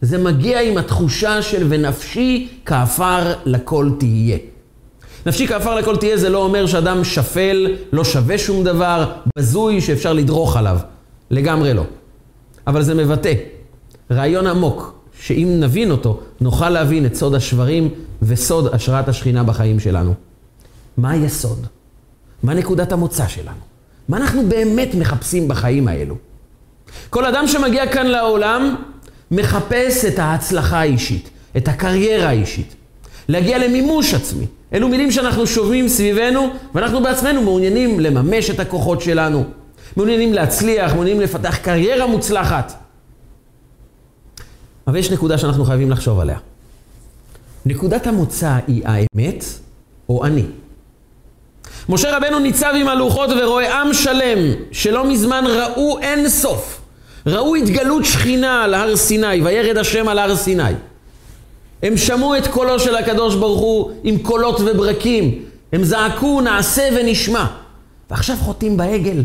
זה 0.00 0.18
מגיע 0.18 0.60
עם 0.60 0.76
התחושה 0.76 1.42
של 1.42 1.66
ונפשי 1.68 2.48
כעפר 2.64 3.32
לכל 3.44 3.90
תהיה. 3.98 4.53
נפשי 5.26 5.46
כעפר 5.46 5.74
לכל 5.74 5.96
תהיה 5.96 6.16
זה 6.16 6.28
לא 6.28 6.38
אומר 6.38 6.66
שאדם 6.66 7.04
שפל, 7.04 7.76
לא 7.92 8.04
שווה 8.04 8.38
שום 8.38 8.64
דבר, 8.64 9.12
בזוי 9.38 9.80
שאפשר 9.80 10.12
לדרוך 10.12 10.56
עליו. 10.56 10.78
לגמרי 11.30 11.74
לא. 11.74 11.84
אבל 12.66 12.82
זה 12.82 12.94
מבטא 12.94 13.32
רעיון 14.10 14.46
עמוק, 14.46 14.94
שאם 15.20 15.56
נבין 15.60 15.90
אותו, 15.90 16.20
נוכל 16.40 16.70
להבין 16.70 17.06
את 17.06 17.14
סוד 17.14 17.34
השברים 17.34 17.88
וסוד 18.22 18.74
השראת 18.74 19.08
השכינה 19.08 19.42
בחיים 19.42 19.80
שלנו. 19.80 20.14
מה 20.96 21.10
היסוד? 21.10 21.66
מה 22.42 22.54
נקודת 22.54 22.92
המוצא 22.92 23.28
שלנו? 23.28 23.60
מה 24.08 24.16
אנחנו 24.16 24.48
באמת 24.48 24.94
מחפשים 24.94 25.48
בחיים 25.48 25.88
האלו? 25.88 26.16
כל 27.10 27.24
אדם 27.24 27.46
שמגיע 27.46 27.86
כאן 27.92 28.06
לעולם 28.06 28.74
מחפש 29.30 30.04
את 30.04 30.18
ההצלחה 30.18 30.78
האישית, 30.80 31.30
את 31.56 31.68
הקריירה 31.68 32.28
האישית, 32.28 32.74
להגיע 33.28 33.58
למימוש 33.58 34.14
עצמי. 34.14 34.46
אלו 34.74 34.88
מילים 34.88 35.10
שאנחנו 35.10 35.46
שומעים 35.46 35.88
סביבנו, 35.88 36.48
ואנחנו 36.74 37.02
בעצמנו 37.02 37.42
מעוניינים 37.42 38.00
לממש 38.00 38.50
את 38.50 38.60
הכוחות 38.60 39.00
שלנו, 39.00 39.44
מעוניינים 39.96 40.32
להצליח, 40.32 40.92
מעוניינים 40.92 41.22
לפתח 41.22 41.56
קריירה 41.56 42.06
מוצלחת. 42.06 42.72
אבל 44.86 44.96
יש 44.96 45.10
נקודה 45.10 45.38
שאנחנו 45.38 45.64
חייבים 45.64 45.90
לחשוב 45.90 46.20
עליה. 46.20 46.38
נקודת 47.66 48.06
המוצא 48.06 48.58
היא 48.66 48.82
האמת 48.84 49.44
או 50.08 50.24
אני. 50.24 50.44
משה 51.88 52.16
רבנו 52.16 52.38
ניצב 52.38 52.72
עם 52.76 52.88
הלוחות 52.88 53.30
ורואה 53.40 53.80
עם 53.82 53.94
שלם 53.94 54.38
שלא 54.72 55.06
מזמן 55.06 55.44
ראו 55.46 55.98
אין 55.98 56.28
סוף. 56.28 56.80
ראו 57.26 57.54
התגלות 57.54 58.04
שכינה 58.04 58.64
על 58.64 58.74
הר 58.74 58.96
סיני, 58.96 59.42
וירד 59.42 59.76
השם 59.76 60.08
על 60.08 60.18
הר 60.18 60.36
סיני. 60.36 60.72
הם 61.82 61.96
שמעו 61.96 62.36
את 62.36 62.46
קולו 62.46 62.80
של 62.80 62.96
הקדוש 62.96 63.34
ברוך 63.34 63.60
הוא 63.60 63.90
עם 64.04 64.18
קולות 64.18 64.60
וברקים. 64.60 65.44
הם 65.72 65.84
זעקו 65.84 66.40
נעשה 66.40 66.88
ונשמע. 66.96 67.46
ועכשיו 68.10 68.36
חוטאים 68.36 68.76
בעגל. 68.76 69.24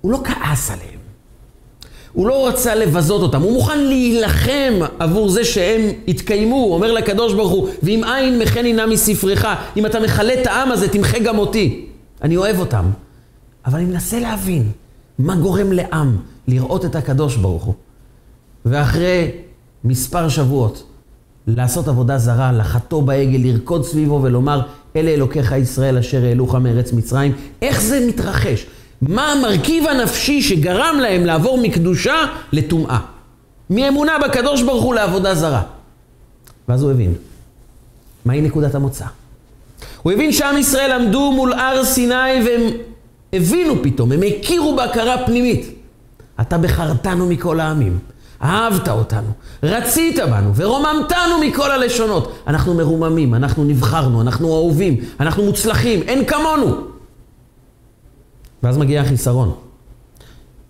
הוא 0.00 0.12
לא 0.12 0.20
כעס 0.24 0.70
עליהם. 0.70 1.04
הוא 2.12 2.26
לא 2.26 2.48
רצה 2.48 2.74
לבזות 2.74 3.22
אותם, 3.22 3.42
הוא 3.42 3.52
מוכן 3.52 3.78
להילחם 3.78 4.74
עבור 4.98 5.28
זה 5.28 5.44
שהם 5.44 5.80
יתקיימו. 6.06 6.56
הוא 6.56 6.74
אומר 6.74 6.92
לקדוש 6.92 7.34
ברוך 7.34 7.52
הוא, 7.52 7.68
ואם 7.82 8.04
אין 8.04 8.38
מחני 8.38 8.72
נא 8.72 8.86
מספרך, 8.86 9.46
אם 9.76 9.86
אתה 9.86 10.00
מכלה 10.00 10.34
את 10.34 10.46
העם 10.46 10.72
הזה, 10.72 10.88
תמחה 10.88 11.18
גם 11.18 11.38
אותי. 11.38 11.86
אני 12.22 12.36
אוהב 12.36 12.60
אותם. 12.60 12.84
אבל 13.66 13.78
אני 13.78 13.84
מנסה 13.84 14.20
להבין 14.20 14.70
מה 15.18 15.36
גורם 15.36 15.72
לעם 15.72 16.16
לראות 16.48 16.84
את 16.84 16.96
הקדוש 16.96 17.36
ברוך 17.36 17.64
הוא. 17.64 17.74
ואחרי 18.66 19.30
מספר 19.84 20.28
שבועות, 20.28 20.82
לעשות 21.46 21.88
עבודה 21.88 22.18
זרה, 22.18 22.52
לחטוא 22.52 23.02
בעגל, 23.02 23.38
לרקוד 23.38 23.84
סביבו 23.84 24.20
ולומר, 24.22 24.60
אלה 24.96 25.10
אלוקיך 25.10 25.52
ישראל 25.52 25.98
אשר 25.98 26.24
העלוך 26.24 26.54
מארץ 26.54 26.92
מצרים. 26.92 27.32
איך 27.62 27.80
זה 27.80 28.06
מתרחש? 28.08 28.66
מה 29.02 29.32
המרכיב 29.32 29.86
הנפשי 29.86 30.42
שגרם 30.42 30.96
להם 31.02 31.26
לעבור 31.26 31.58
מקדושה 31.62 32.14
לטומאה? 32.52 32.98
מאמונה 33.70 34.12
בקדוש 34.24 34.62
ברוך 34.62 34.84
הוא 34.84 34.94
לעבודה 34.94 35.34
זרה. 35.34 35.62
ואז 36.68 36.82
הוא 36.82 36.90
הבין, 36.90 37.14
מהי 38.24 38.40
נקודת 38.40 38.74
המוצא? 38.74 39.04
הוא 40.02 40.12
הבין 40.12 40.32
שעם 40.32 40.58
ישראל 40.58 40.92
עמדו 40.92 41.32
מול 41.32 41.52
הר 41.52 41.84
סיני 41.84 42.44
והם 42.46 42.62
הבינו 43.32 43.82
פתאום, 43.82 44.12
הם 44.12 44.20
הכירו 44.22 44.76
בהכרה 44.76 45.26
פנימית. 45.26 45.66
אתה 46.40 46.58
בחרתנו 46.58 47.26
מכל 47.26 47.60
העמים, 47.60 47.98
אהבת 48.44 48.88
אותנו, 48.88 49.28
רצית 49.62 50.18
בנו 50.18 50.54
ורוממתנו 50.54 51.40
מכל 51.46 51.70
הלשונות. 51.70 52.32
אנחנו 52.46 52.74
מרוממים, 52.74 53.34
אנחנו 53.34 53.64
נבחרנו, 53.64 54.20
אנחנו 54.20 54.54
אהובים, 54.54 54.96
אנחנו 55.20 55.44
מוצלחים, 55.44 56.02
אין 56.02 56.24
כמונו. 56.24 56.76
ואז 58.62 58.78
מגיע 58.78 59.00
החיסרון. 59.00 59.54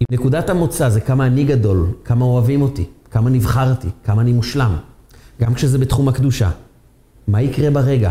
אם 0.00 0.06
נקודת 0.10 0.50
המוצא 0.50 0.88
זה 0.88 1.00
כמה 1.00 1.26
אני 1.26 1.44
גדול, 1.44 1.87
כמה 2.04 2.24
אוהבים 2.24 2.62
אותי, 2.62 2.84
כמה 3.10 3.30
נבחרתי, 3.30 3.88
כמה 4.04 4.22
אני 4.22 4.32
מושלם, 4.32 4.76
גם 5.40 5.54
כשזה 5.54 5.78
בתחום 5.78 6.08
הקדושה, 6.08 6.50
מה 7.28 7.42
יקרה 7.42 7.70
ברגע 7.70 8.10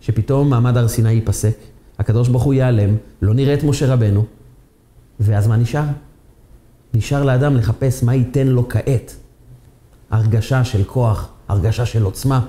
שפתאום 0.00 0.50
מעמד 0.50 0.76
הר 0.76 0.88
סיני 0.88 1.12
ייפסק, 1.12 1.56
הקדוש 1.98 2.28
ברוך 2.28 2.42
הוא 2.42 2.54
ייעלם, 2.54 2.96
לא 3.22 3.34
נראה 3.34 3.54
את 3.54 3.62
משה 3.62 3.92
רבנו, 3.92 4.24
ואז 5.20 5.46
מה 5.46 5.56
נשאר? 5.56 5.84
נשאר 6.94 7.24
לאדם 7.24 7.56
לחפש 7.56 8.02
מה 8.02 8.14
ייתן 8.14 8.46
לו 8.46 8.68
כעת. 8.68 9.14
הרגשה 10.10 10.64
של 10.64 10.84
כוח, 10.84 11.28
הרגשה 11.48 11.86
של 11.86 12.02
עוצמה, 12.02 12.40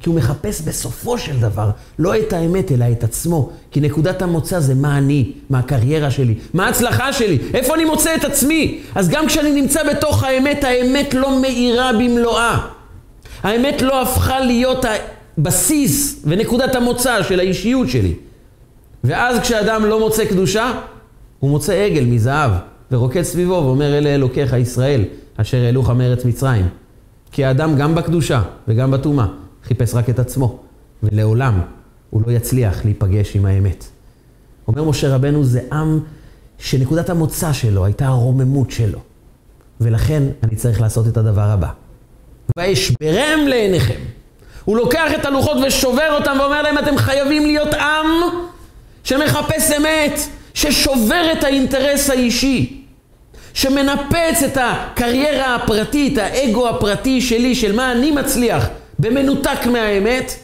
כי 0.00 0.08
הוא 0.08 0.16
מחפש 0.16 0.60
בסופו 0.60 1.18
של 1.18 1.40
דבר 1.40 1.70
לא 1.98 2.18
את 2.18 2.32
האמת, 2.32 2.72
אלא 2.72 2.84
את 2.92 3.04
עצמו. 3.04 3.50
כי 3.70 3.80
נקודת 3.80 4.22
המוצא 4.22 4.60
זה 4.60 4.74
מה 4.74 4.98
אני, 4.98 5.32
מה 5.50 5.58
הקריירה 5.58 6.10
שלי, 6.10 6.34
מה 6.54 6.66
ההצלחה 6.66 7.12
שלי, 7.12 7.38
איפה 7.54 7.74
אני 7.74 7.84
מוצא 7.84 8.14
את 8.14 8.24
עצמי. 8.24 8.80
אז 8.94 9.08
גם 9.08 9.26
כשאני 9.26 9.60
נמצא 9.60 9.92
בתוך 9.92 10.24
האמת, 10.24 10.64
האמת 10.64 11.14
לא 11.14 11.40
מאירה 11.40 11.92
במלואה. 11.92 12.66
האמת 13.42 13.82
לא 13.82 14.02
הפכה 14.02 14.40
להיות 14.40 14.84
הבסיס 15.38 16.22
ונקודת 16.24 16.74
המוצא 16.74 17.22
של 17.22 17.40
האישיות 17.40 17.88
שלי. 17.88 18.14
ואז 19.04 19.40
כשאדם 19.40 19.84
לא 19.84 20.00
מוצא 20.00 20.24
קדושה, 20.24 20.72
הוא 21.40 21.50
מוצא 21.50 21.72
עגל 21.72 22.04
מזהב, 22.04 22.50
ורוקד 22.94 23.22
סביבו 23.22 23.52
ואומר 23.52 23.98
אלה 23.98 24.14
אלוקיך 24.14 24.52
ישראל, 24.52 25.04
אשר 25.36 25.58
העלוך 25.58 25.90
מארץ 25.90 26.24
מצרים. 26.24 26.68
כי 27.32 27.44
האדם 27.44 27.76
גם 27.76 27.94
בקדושה 27.94 28.42
וגם 28.68 28.90
בטומאה 28.90 29.26
חיפש 29.64 29.94
רק 29.94 30.10
את 30.10 30.18
עצמו, 30.18 30.58
ולעולם 31.02 31.60
הוא 32.10 32.22
לא 32.26 32.32
יצליח 32.32 32.84
להיפגש 32.84 33.36
עם 33.36 33.46
האמת. 33.46 33.84
אומר 34.68 34.84
משה 34.84 35.14
רבנו, 35.14 35.44
זה 35.44 35.60
עם 35.72 36.00
שנקודת 36.58 37.10
המוצא 37.10 37.52
שלו 37.52 37.84
הייתה 37.84 38.06
הרוממות 38.06 38.70
שלו. 38.70 38.98
ולכן 39.80 40.22
אני 40.42 40.56
צריך 40.56 40.80
לעשות 40.80 41.08
את 41.08 41.16
הדבר 41.16 41.50
הבא. 41.50 41.68
ואשברם 42.56 43.46
לעיניכם. 43.46 44.00
הוא 44.64 44.76
לוקח 44.76 45.10
את 45.20 45.24
הלוחות 45.24 45.56
ושובר 45.66 46.18
אותם 46.18 46.36
ואומר 46.40 46.62
להם, 46.62 46.78
אתם 46.78 46.96
חייבים 46.96 47.46
להיות 47.46 47.74
עם 47.74 48.06
שמחפש 49.04 49.70
אמת, 49.76 50.20
ששובר 50.54 51.32
את 51.32 51.44
האינטרס 51.44 52.10
האישי, 52.10 52.83
שמנפץ 53.64 54.42
את 54.44 54.58
הקריירה 54.60 55.54
הפרטית, 55.54 56.18
האגו 56.18 56.68
הפרטי 56.68 57.20
שלי, 57.20 57.54
של 57.54 57.76
מה 57.76 57.92
אני 57.92 58.10
מצליח, 58.10 58.68
במנותק 58.98 59.66
מהאמת, 59.66 60.34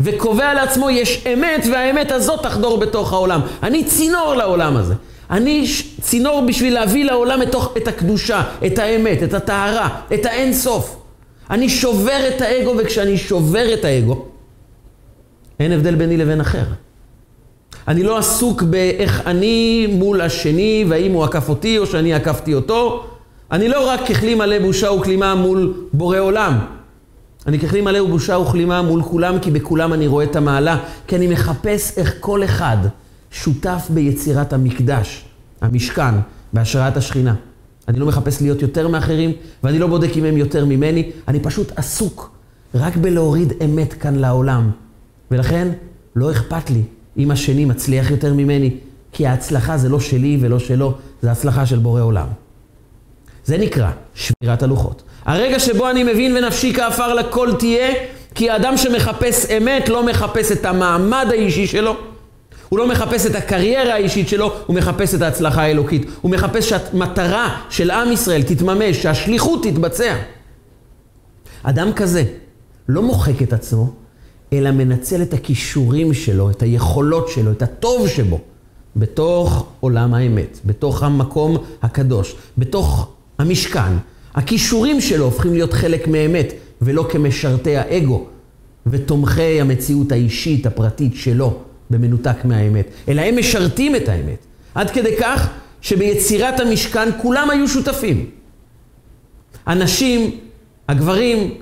וקובע 0.00 0.54
לעצמו 0.54 0.90
יש 0.90 1.26
אמת, 1.32 1.66
והאמת 1.72 2.10
הזאת 2.10 2.42
תחדור 2.42 2.78
בתוך 2.78 3.12
העולם. 3.12 3.40
אני 3.62 3.84
צינור 3.84 4.34
לעולם 4.34 4.76
הזה. 4.76 4.94
אני 5.30 5.66
צינור 6.00 6.46
בשביל 6.46 6.74
להביא 6.74 7.04
לעולם 7.04 7.42
את, 7.42 7.54
את 7.76 7.88
הקדושה, 7.88 8.42
את 8.66 8.78
האמת, 8.78 9.22
את 9.22 9.34
הטהרה, 9.34 10.00
את 10.14 10.26
האין 10.26 10.52
סוף. 10.52 10.96
אני 11.50 11.68
שובר 11.68 12.28
את 12.28 12.40
האגו, 12.40 12.74
וכשאני 12.78 13.18
שובר 13.18 13.74
את 13.74 13.84
האגו, 13.84 14.24
אין 15.60 15.72
הבדל 15.72 15.94
ביני 15.94 16.16
לבין 16.16 16.40
אחר. 16.40 16.64
אני 17.88 18.02
לא 18.02 18.18
עסוק 18.18 18.62
באיך 18.62 19.22
אני 19.26 19.86
מול 19.90 20.20
השני, 20.20 20.84
והאם 20.88 21.12
הוא 21.12 21.24
עקף 21.24 21.48
אותי 21.48 21.78
או 21.78 21.86
שאני 21.86 22.14
עקפתי 22.14 22.54
אותו. 22.54 23.04
אני 23.52 23.68
לא 23.68 23.88
רק 23.88 24.00
ככלי 24.00 24.34
מלא 24.34 24.58
בושה 24.58 24.90
וכלימה 24.90 25.34
מול 25.34 25.74
בורא 25.92 26.18
עולם. 26.18 26.58
אני 27.46 27.58
ככלי 27.58 27.80
מלא 27.80 28.02
ובושה 28.02 28.38
וכלימה 28.38 28.82
מול 28.82 29.02
כולם, 29.02 29.38
כי 29.38 29.50
בכולם 29.50 29.92
אני 29.92 30.06
רואה 30.06 30.24
את 30.24 30.36
המעלה, 30.36 30.78
כי 31.06 31.16
אני 31.16 31.26
מחפש 31.26 31.98
איך 31.98 32.14
כל 32.20 32.44
אחד 32.44 32.76
שותף 33.30 33.86
ביצירת 33.90 34.52
המקדש, 34.52 35.24
המשכן, 35.60 36.14
בהשראת 36.52 36.96
השכינה. 36.96 37.34
אני 37.88 37.98
לא 37.98 38.06
מחפש 38.06 38.42
להיות 38.42 38.62
יותר 38.62 38.88
מאחרים, 38.88 39.32
ואני 39.64 39.78
לא 39.78 39.86
בודק 39.86 40.16
אם 40.16 40.24
הם 40.24 40.36
יותר 40.36 40.64
ממני, 40.64 41.10
אני 41.28 41.40
פשוט 41.40 41.72
עסוק 41.76 42.30
רק 42.74 42.96
בלהוריד 42.96 43.52
אמת 43.64 43.92
כאן 43.92 44.16
לעולם. 44.16 44.70
ולכן, 45.30 45.68
לא 46.16 46.30
אכפת 46.30 46.70
לי 46.70 46.82
אם 47.18 47.30
השני 47.30 47.64
מצליח 47.64 48.10
יותר 48.10 48.34
ממני, 48.34 48.70
כי 49.12 49.26
ההצלחה 49.26 49.78
זה 49.78 49.88
לא 49.88 50.00
שלי 50.00 50.38
ולא 50.40 50.58
שלו, 50.58 50.94
זה 51.22 51.32
הצלחה 51.32 51.66
של 51.66 51.78
בורא 51.78 52.00
עולם. 52.00 52.26
זה 53.44 53.58
נקרא 53.58 53.90
שמירת 54.14 54.62
הלוחות. 54.62 55.02
הרגע 55.24 55.58
שבו 55.58 55.90
אני 55.90 56.04
מבין 56.04 56.36
ונפשי 56.36 56.74
כעפר 56.74 57.14
לכל 57.14 57.52
תהיה, 57.58 57.94
כי 58.34 58.50
האדם 58.50 58.76
שמחפש 58.76 59.50
אמת 59.50 59.88
לא 59.88 60.06
מחפש 60.06 60.52
את 60.52 60.64
המעמד 60.64 61.26
האישי 61.30 61.66
שלו, 61.66 61.96
הוא 62.68 62.78
לא 62.78 62.88
מחפש 62.88 63.26
את 63.26 63.34
הקריירה 63.34 63.94
האישית 63.94 64.28
שלו, 64.28 64.52
הוא 64.66 64.76
מחפש 64.76 65.14
את 65.14 65.22
ההצלחה 65.22 65.62
האלוקית. 65.62 66.06
הוא 66.20 66.30
מחפש 66.30 66.68
שהמטרה 66.68 67.60
של 67.70 67.90
עם 67.90 68.12
ישראל 68.12 68.42
תתממש, 68.42 69.02
שהשליחות 69.02 69.62
תתבצע. 69.62 70.16
אדם 71.62 71.92
כזה 71.92 72.24
לא 72.88 73.02
מוחק 73.02 73.42
את 73.42 73.52
עצמו, 73.52 73.92
אלא 74.56 74.70
מנצל 74.70 75.22
את 75.22 75.34
הכישורים 75.34 76.14
שלו, 76.14 76.50
את 76.50 76.62
היכולות 76.62 77.28
שלו, 77.28 77.52
את 77.52 77.62
הטוב 77.62 78.08
שבו, 78.08 78.40
בתוך 78.96 79.66
עולם 79.80 80.14
האמת, 80.14 80.58
בתוך 80.64 81.02
המקום 81.02 81.56
הקדוש, 81.82 82.34
בתוך 82.58 83.08
המשכן. 83.38 83.92
הכישורים 84.34 85.00
שלו 85.00 85.24
הופכים 85.24 85.52
להיות 85.52 85.72
חלק 85.72 86.08
מאמת, 86.08 86.52
ולא 86.82 87.06
כמשרתי 87.10 87.76
האגו 87.76 88.26
ותומכי 88.86 89.60
המציאות 89.60 90.12
האישית, 90.12 90.66
הפרטית 90.66 91.12
שלו, 91.14 91.58
במנותק 91.90 92.44
מהאמת, 92.44 92.90
אלא 93.08 93.20
הם 93.20 93.38
משרתים 93.38 93.96
את 93.96 94.08
האמת. 94.08 94.46
עד 94.74 94.90
כדי 94.90 95.16
כך 95.20 95.48
שביצירת 95.80 96.60
המשכן 96.60 97.08
כולם 97.22 97.50
היו 97.50 97.68
שותפים. 97.68 98.30
הנשים, 99.66 100.30
הגברים, 100.88 101.54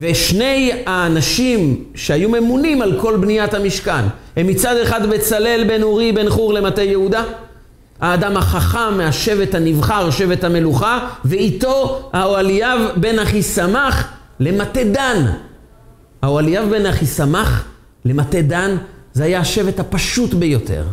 ושני 0.00 0.72
האנשים 0.86 1.84
שהיו 1.94 2.28
ממונים 2.28 2.82
על 2.82 3.00
כל 3.00 3.16
בניית 3.16 3.54
המשכן, 3.54 4.04
הם 4.36 4.46
מצד 4.46 4.76
אחד 4.76 5.06
בצלאל 5.06 5.64
בן 5.68 5.82
אורי 5.82 6.12
בן 6.12 6.30
חור 6.30 6.54
למטה 6.54 6.82
יהודה, 6.82 7.24
האדם 8.00 8.36
החכם 8.36 8.96
מהשבט 8.96 9.54
הנבחר, 9.54 10.10
שבט 10.10 10.44
המלוכה, 10.44 11.08
ואיתו 11.24 12.10
האוהליאב 12.12 12.80
בן 12.96 13.18
אחיסמך 13.18 14.08
למטה 14.40 14.84
דן. 14.84 15.26
האוהליאב 16.22 16.70
בן 16.70 16.86
אחיסמך 16.86 17.64
למטה 18.04 18.42
דן 18.42 18.76
זה 19.12 19.24
היה 19.24 19.40
השבט 19.40 19.80
הפשוט 19.80 20.34
ביותר. 20.34 20.84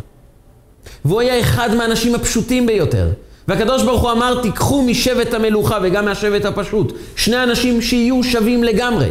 והוא 1.05 1.21
היה 1.21 1.39
אחד 1.39 1.75
מהאנשים 1.75 2.15
הפשוטים 2.15 2.65
ביותר. 2.65 3.09
והקדוש 3.49 3.83
ברוך 3.83 4.01
הוא 4.01 4.11
אמר, 4.11 4.41
תיקחו 4.41 4.81
משבט 4.81 5.33
המלוכה 5.33 5.77
וגם 5.81 6.05
מהשבט 6.05 6.45
הפשוט, 6.45 6.93
שני 7.15 7.43
אנשים 7.43 7.81
שיהיו 7.81 8.23
שווים 8.23 8.63
לגמרי. 8.63 9.09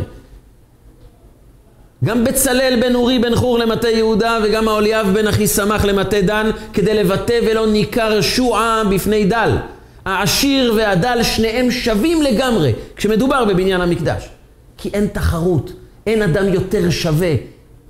גם 2.05 2.25
בצלאל 2.25 2.79
בן 2.81 2.95
אורי 2.95 3.19
בן 3.19 3.35
חור 3.35 3.59
למטה 3.59 3.89
יהודה 3.89 4.39
וגם 4.43 4.69
האוליאב 4.69 5.07
בן 5.15 5.27
אחי 5.27 5.47
סמך 5.47 5.85
למטה 5.85 6.21
דן 6.21 6.51
כדי 6.73 6.95
לבטא 6.95 7.41
ולא 7.47 7.67
ניכר 7.67 8.21
שועה 8.21 8.83
בפני 8.91 9.25
דל. 9.25 9.57
העשיר 10.05 10.75
והדל 10.77 11.23
שניהם 11.23 11.71
שווים 11.71 12.23
לגמרי 12.23 12.73
כשמדובר 12.97 13.45
בבניין 13.45 13.81
המקדש. 13.81 14.29
כי 14.77 14.91
אין 14.95 15.07
תחרות, 15.07 15.73
אין 16.07 16.23
אדם 16.23 16.55
יותר 16.55 16.91
שווה, 16.91 17.35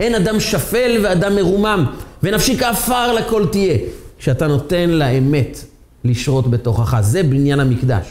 אין 0.01 0.15
אדם 0.15 0.41
שפל 0.41 0.99
ואדם 1.03 1.37
מרומם, 1.37 1.85
ונפשי 2.23 2.59
כעפר 2.59 3.13
לכל 3.13 3.47
תהיה. 3.47 3.77
כשאתה 4.19 4.47
נותן 4.47 4.91
לאמת 4.91 5.59
לשרות 6.05 6.51
בתוכך, 6.51 6.99
זה 7.01 7.23
בניין 7.23 7.61
המקדש. 7.61 8.07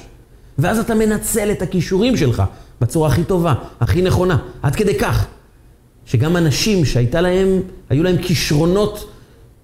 ואז 0.60 0.80
אתה 0.80 0.96
מנצל 0.96 1.52
את 1.52 1.62
הכישורים 1.62 2.18
שלך 2.18 2.44
בצורה 2.82 3.10
הכי 3.10 3.24
טובה, 3.24 3.54
הכי 3.80 4.02
נכונה, 4.02 4.38
עד 4.62 4.76
כדי 4.76 4.96
כך 4.96 5.26
שגם 6.06 6.38
אנשים 6.38 6.86
שהייתה 6.86 7.22
להם, 7.22 7.62
היו 7.90 8.04
להם 8.04 8.18
כישרונות 8.18 9.10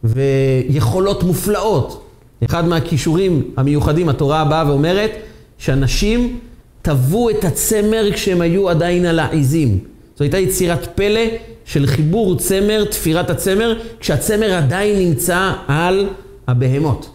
ויכולות 0.03 1.23
מופלאות. 1.23 2.07
אחד 2.45 2.65
מהכישורים 2.65 3.51
המיוחדים, 3.57 4.09
התורה 4.09 4.45
באה 4.45 4.69
ואומרת 4.69 5.11
שאנשים 5.57 6.39
טבעו 6.81 7.29
את 7.29 7.43
הצמר 7.43 8.09
כשהם 8.13 8.41
היו 8.41 8.69
עדיין 8.69 9.05
על 9.05 9.19
העיזים. 9.19 9.79
זו 10.17 10.23
הייתה 10.23 10.37
יצירת 10.37 10.87
פלא 10.95 11.21
של 11.65 11.87
חיבור 11.87 12.37
צמר, 12.37 12.85
תפירת 12.85 13.29
הצמר, 13.29 13.79
כשהצמר 13.99 14.53
עדיין 14.53 14.99
נמצא 14.99 15.53
על 15.67 16.07
הבהמות. 16.47 17.12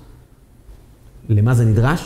למה 1.29 1.55
זה 1.55 1.65
נדרש? 1.65 2.01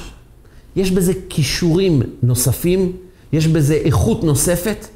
יש 0.76 0.90
בזה 0.90 1.12
כישורים 1.28 2.02
נוספים, 2.22 2.92
יש 3.32 3.46
בזה 3.46 3.74
איכות 3.74 4.24
נוספת, 4.24 4.86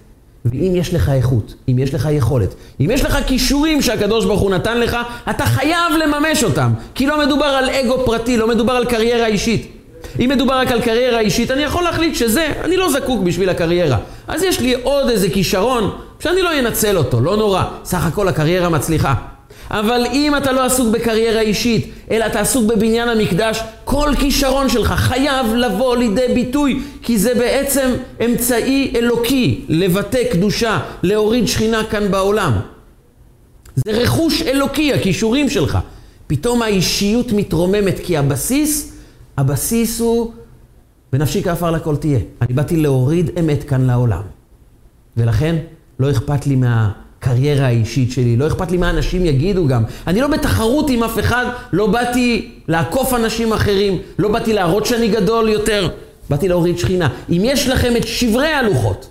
ואם 0.44 0.72
יש 0.76 0.94
לך 0.94 1.08
איכות, 1.08 1.54
אם 1.68 1.78
יש 1.78 1.94
לך 1.94 2.08
יכולת, 2.12 2.54
אם 2.80 2.90
יש 2.90 3.04
לך 3.04 3.18
כישורים 3.26 3.82
שהקדוש 3.82 4.24
ברוך 4.24 4.40
הוא 4.40 4.50
נתן 4.50 4.80
לך, 4.80 4.96
אתה 5.30 5.46
חייב 5.46 5.92
לממש 6.04 6.44
אותם. 6.44 6.72
כי 6.94 7.06
לא 7.06 7.26
מדובר 7.26 7.44
על 7.44 7.70
אגו 7.70 8.06
פרטי, 8.06 8.36
לא 8.36 8.48
מדובר 8.48 8.72
על 8.72 8.84
קריירה 8.84 9.26
אישית. 9.26 9.72
אם 10.20 10.30
מדובר 10.34 10.54
רק 10.54 10.72
על 10.72 10.80
קריירה 10.80 11.20
אישית, 11.20 11.50
אני 11.50 11.62
יכול 11.62 11.84
להחליט 11.84 12.14
שזה, 12.14 12.52
אני 12.64 12.76
לא 12.76 12.92
זקוק 12.92 13.22
בשביל 13.22 13.48
הקריירה. 13.48 13.98
אז 14.28 14.42
יש 14.42 14.60
לי 14.60 14.74
עוד 14.82 15.08
איזה 15.08 15.30
כישרון 15.30 15.90
שאני 16.20 16.42
לא 16.42 16.58
אנצל 16.58 16.98
אותו, 16.98 17.20
לא 17.20 17.36
נורא. 17.36 17.64
סך 17.84 18.06
הכל 18.06 18.28
הקריירה 18.28 18.68
מצליחה. 18.68 19.14
אבל 19.70 20.06
אם 20.12 20.36
אתה 20.36 20.52
לא 20.52 20.64
עסוק 20.64 20.94
בקריירה 20.94 21.40
אישית, 21.40 21.92
אלא 22.10 22.26
אתה 22.26 22.40
עסוק 22.40 22.64
בבניין 22.64 23.08
המקדש, 23.08 23.60
כל 23.84 24.10
כישרון 24.18 24.68
שלך 24.68 24.92
חייב 24.92 25.54
לבוא 25.54 25.96
לידי 25.96 26.26
ביטוי, 26.34 26.80
כי 27.02 27.18
זה 27.18 27.34
בעצם 27.34 27.90
אמצעי 28.24 28.92
אלוקי 28.96 29.64
לבטא 29.68 30.32
קדושה, 30.32 30.80
להוריד 31.02 31.48
שכינה 31.48 31.84
כאן 31.84 32.10
בעולם. 32.10 32.52
זה 33.74 33.92
רכוש 33.92 34.42
אלוקי, 34.42 34.92
הכישורים 34.92 35.50
שלך. 35.50 35.78
פתאום 36.26 36.62
האישיות 36.62 37.32
מתרוממת, 37.32 37.98
כי 38.04 38.16
הבסיס, 38.16 38.92
הבסיס 39.38 40.00
הוא, 40.00 40.32
ונפשי 41.12 41.42
כעפר 41.42 41.70
לכל 41.70 41.96
תהיה. 41.96 42.18
אני 42.42 42.54
באתי 42.54 42.76
להוריד 42.76 43.30
אמת 43.38 43.64
כאן 43.64 43.86
לעולם. 43.86 44.22
ולכן, 45.16 45.56
לא 45.98 46.10
אכפת 46.10 46.46
לי 46.46 46.56
מה... 46.56 47.05
הקריירה 47.20 47.66
האישית 47.66 48.12
שלי, 48.12 48.36
לא 48.36 48.46
אכפת 48.46 48.70
לי 48.70 48.76
מה 48.76 48.90
אנשים 48.90 49.26
יגידו 49.26 49.66
גם. 49.66 49.82
אני 50.06 50.20
לא 50.20 50.28
בתחרות 50.28 50.90
עם 50.90 51.02
אף 51.02 51.18
אחד, 51.18 51.46
לא 51.72 51.86
באתי 51.86 52.54
לעקוף 52.68 53.14
אנשים 53.14 53.52
אחרים, 53.52 53.98
לא 54.18 54.28
באתי 54.28 54.52
להראות 54.52 54.86
שאני 54.86 55.08
גדול 55.08 55.48
יותר, 55.48 55.88
באתי 56.30 56.48
להוריד 56.48 56.78
שכינה. 56.78 57.08
אם 57.28 57.42
יש 57.44 57.68
לכם 57.68 57.96
את 57.96 58.06
שברי 58.06 58.52
הלוחות, 58.52 59.08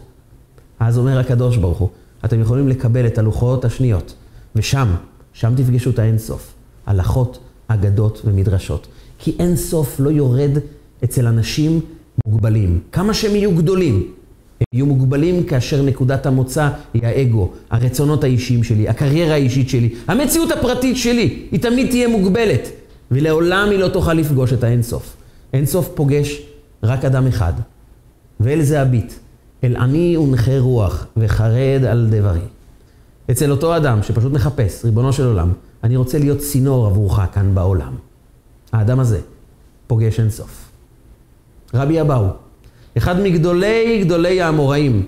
אז 0.80 0.98
אומר 0.98 1.20
הקדוש 1.20 1.58
ברוך 1.58 1.78
הוא, 1.78 1.89
אתם 2.26 2.41
יכולים 2.41 2.68
לקבל 2.68 3.06
את 3.06 3.18
הלוחות 3.18 3.65
השניות, 3.65 4.13
ושם, 4.56 4.88
שם 5.34 5.54
תפגשו 5.58 5.89
את 5.89 6.00
האינסוף, 6.00 6.54
הלכות, 6.86 7.39
אגדות 7.68 8.22
ומדרשות. 8.26 8.88
כי 9.20 9.36
אינסוף 9.39 10.00
לא 10.00 10.10
יורד 10.10 10.52
אצל 11.04 11.28
אנשים 11.28 11.80
מוגבלים. 12.28 12.80
כמה 12.91 13.13
שהם 13.13 13.36
יהיו 13.36 13.56
גדולים, 13.56 14.12
הם 14.60 14.65
יהיו 14.74 14.86
מוגבלים 14.86 15.44
כאשר 15.44 15.82
נקודת 15.82 16.26
המוצא 16.26 16.70
היא 16.94 17.06
האגו, 17.06 17.52
הרצונות 17.70 18.24
האישיים 18.24 18.63
שלי, 18.63 18.89
הקריירה 18.89 19.34
האישית 19.34 19.70
שלי, 19.70 19.89
המציאות 20.08 20.52
הפרטית 20.52 20.98
שלי, 20.98 21.48
היא 21.52 21.60
תמיד 21.60 21.89
תהיה 21.89 22.08
מוגבלת, 22.08 22.70
ולעולם 23.12 23.68
היא 23.72 23.80
לא 23.80 23.88
תוכל 23.88 24.13
לפגוש 24.13 24.54
את 24.54 24.63
האינסוף. 24.63 25.15
אינסוף 25.54 25.89
פוגש 25.96 26.41
רק 26.84 27.06
אדם 27.06 27.28
אחד, 27.28 27.54
ואל 28.39 28.62
זה 28.62 28.82
הביט, 28.82 29.13
אל 29.63 29.76
עני 29.76 30.18
ונכה 30.18 30.60
רוח, 30.60 31.08
וחרד 31.18 31.82
על 31.89 32.08
דברי. 32.12 32.39
אצל 33.32 33.52
אותו 33.52 33.78
אדם 33.78 34.04
שפשוט 34.04 34.32
מחפש, 34.34 34.86
ריבונו 34.86 35.13
של 35.13 35.26
עולם, 35.26 35.54
אני 35.84 35.96
רוצה 35.96 36.20
להיות 36.20 36.38
צינור 36.38 36.86
עבורך 36.86 37.20
כאן 37.34 37.56
בעולם. 37.56 37.94
האדם 38.72 39.00
הזה 39.00 39.20
פוגש 39.88 40.20
אינסוף. 40.20 40.72
רבי 41.74 42.02
אבאו, 42.02 42.28
אחד 42.98 43.22
מגדולי 43.22 44.00
גדולי 44.04 44.42
האמוראים. 44.42 45.04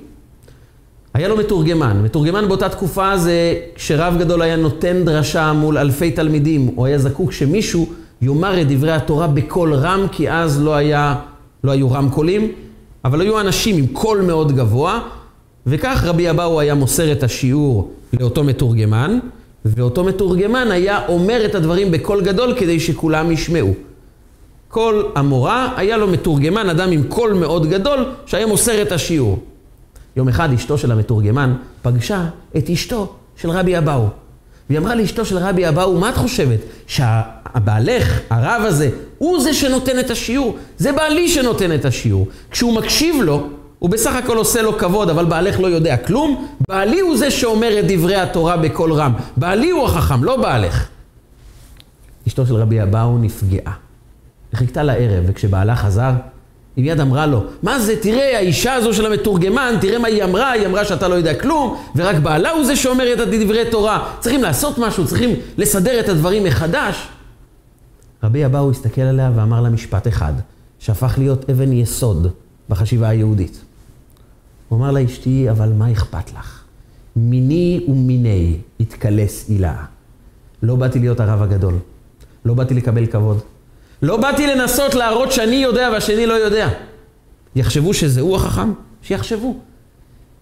היה 1.13 1.27
לו 1.27 1.37
מתורגמן. 1.37 2.01
מתורגמן 2.03 2.47
באותה 2.47 2.69
תקופה 2.69 3.17
זה 3.17 3.55
כשרב 3.75 4.15
גדול 4.19 4.41
היה 4.41 4.55
נותן 4.55 5.05
דרשה 5.05 5.53
מול 5.53 5.77
אלפי 5.77 6.11
תלמידים. 6.11 6.69
הוא 6.75 6.85
היה 6.85 6.97
זקוק 6.97 7.31
שמישהו 7.31 7.87
יאמר 8.21 8.61
את 8.61 8.67
דברי 8.67 8.91
התורה 8.91 9.27
בקול 9.27 9.73
רם, 9.73 10.07
כי 10.11 10.31
אז 10.31 10.61
לא, 10.61 10.75
היה, 10.75 11.15
לא 11.63 11.71
היו 11.71 11.91
רמקולים, 11.91 12.51
אבל 13.05 13.21
היו 13.21 13.39
אנשים 13.41 13.77
עם 13.77 13.87
קול 13.87 14.21
מאוד 14.21 14.51
גבוה, 14.51 14.99
וכך 15.67 16.03
רבי 16.05 16.29
אבאו 16.29 16.59
היה 16.59 16.73
מוסר 16.73 17.11
את 17.11 17.23
השיעור 17.23 17.91
לאותו 18.19 18.43
מתורגמן, 18.43 19.19
ואותו 19.65 20.03
מתורגמן 20.03 20.71
היה 20.71 21.07
אומר 21.07 21.45
את 21.45 21.55
הדברים 21.55 21.91
בקול 21.91 22.21
גדול 22.21 22.53
כדי 22.57 22.79
שכולם 22.79 23.31
ישמעו. 23.31 23.73
כל 24.67 25.03
המורה 25.15 25.73
היה 25.75 25.97
לו 25.97 26.07
מתורגמן, 26.07 26.69
אדם 26.69 26.91
עם 26.91 27.03
קול 27.03 27.33
מאוד 27.33 27.69
גדול, 27.69 28.05
שהיה 28.25 28.45
מוסר 28.45 28.81
את 28.81 28.91
השיעור. 28.91 29.39
יום 30.15 30.29
אחד 30.29 30.53
אשתו 30.53 30.77
של 30.77 30.91
המתורגמן 30.91 31.55
פגשה 31.81 32.25
את 32.57 32.69
אשתו 32.69 33.13
של 33.35 33.49
רבי 33.49 33.77
אבאו. 33.77 34.07
והיא 34.69 34.79
אמרה 34.79 34.95
לאשתו 34.95 35.25
של 35.25 35.37
רבי 35.37 35.69
אבאו, 35.69 35.97
מה 35.97 36.09
את 36.09 36.15
חושבת? 36.15 36.59
שהבעלך, 36.87 38.19
הרב 38.29 38.61
הזה, 38.65 38.89
הוא 39.17 39.39
זה 39.39 39.53
שנותן 39.53 39.99
את 39.99 40.09
השיעור? 40.09 40.57
זה 40.77 40.91
בעלי 40.91 41.29
שנותן 41.29 41.75
את 41.75 41.85
השיעור. 41.85 42.27
כשהוא 42.51 42.73
מקשיב 42.73 43.15
לו, 43.21 43.47
הוא 43.79 43.89
בסך 43.89 44.15
הכל 44.15 44.37
עושה 44.37 44.61
לו 44.61 44.77
כבוד, 44.77 45.09
אבל 45.09 45.25
בעלך 45.25 45.59
לא 45.59 45.67
יודע 45.67 45.97
כלום. 45.97 46.47
בעלי 46.69 46.99
הוא 46.99 47.17
זה 47.17 47.31
שאומר 47.31 47.79
את 47.79 47.85
דברי 47.87 48.15
התורה 48.15 48.57
בקול 48.57 48.93
רם. 48.93 49.13
בעלי 49.37 49.69
הוא 49.69 49.85
החכם, 49.85 50.23
לא 50.23 50.37
בעלך. 50.37 50.87
אשתו 52.27 52.45
של 52.45 52.55
רבי 52.55 52.83
אבאו 52.83 53.17
נפגעה. 53.17 53.86
חיכתה 54.57 54.83
לערב, 54.83 55.23
וכשבעלה 55.27 55.75
חזר, 55.75 56.11
היא 56.75 56.85
מיד 56.85 56.99
אמרה 56.99 57.25
לו, 57.25 57.43
מה 57.63 57.79
זה, 57.79 58.01
תראה, 58.01 58.37
האישה 58.37 58.73
הזו 58.73 58.93
של 58.93 59.05
המתורגמן, 59.05 59.75
תראה 59.81 59.99
מה 59.99 60.07
היא 60.07 60.23
אמרה, 60.23 60.51
היא 60.51 60.67
אמרה 60.67 60.85
שאתה 60.85 61.07
לא 61.07 61.15
יודע 61.15 61.33
כלום, 61.33 61.77
ורק 61.95 62.15
בעלה 62.15 62.51
הוא 62.51 62.65
זה 62.65 62.75
שאומר 62.75 63.13
את 63.13 63.27
דברי 63.27 63.71
תורה. 63.71 64.13
צריכים 64.19 64.43
לעשות 64.43 64.77
משהו, 64.77 65.07
צריכים 65.07 65.29
לסדר 65.57 65.99
את 65.99 66.09
הדברים 66.09 66.43
מחדש. 66.43 67.07
רבי 68.23 68.45
אבאו 68.45 68.71
הסתכל 68.71 69.01
עליה 69.01 69.31
ואמר 69.35 69.61
לה 69.61 69.69
משפט 69.69 70.07
אחד, 70.07 70.33
שהפך 70.79 71.15
להיות 71.17 71.49
אבן 71.49 71.73
יסוד 71.73 72.27
בחשיבה 72.69 73.09
היהודית. 73.09 73.61
הוא 74.69 74.79
אמר 74.79 74.91
לה, 74.91 75.05
אשתי, 75.05 75.51
אבל 75.51 75.73
מה 75.77 75.91
אכפת 75.91 76.33
לך? 76.33 76.63
מיני 77.15 77.85
ומיני 77.87 78.57
התקלס 78.79 79.49
הילה. 79.49 79.75
לא 80.63 80.75
באתי 80.75 80.99
להיות 80.99 81.19
הרב 81.19 81.41
הגדול, 81.41 81.73
לא 82.45 82.53
באתי 82.53 82.73
לקבל 82.73 83.05
כבוד. 83.05 83.39
לא 84.01 84.17
באתי 84.17 84.47
לנסות 84.47 84.95
להראות 84.95 85.31
שאני 85.31 85.55
יודע 85.55 85.89
והשני 85.93 86.25
לא 86.25 86.33
יודע. 86.33 86.69
יחשבו 87.55 87.93
שזה 87.93 88.21
הוא 88.21 88.35
החכם? 88.35 88.73
שיחשבו. 89.01 89.55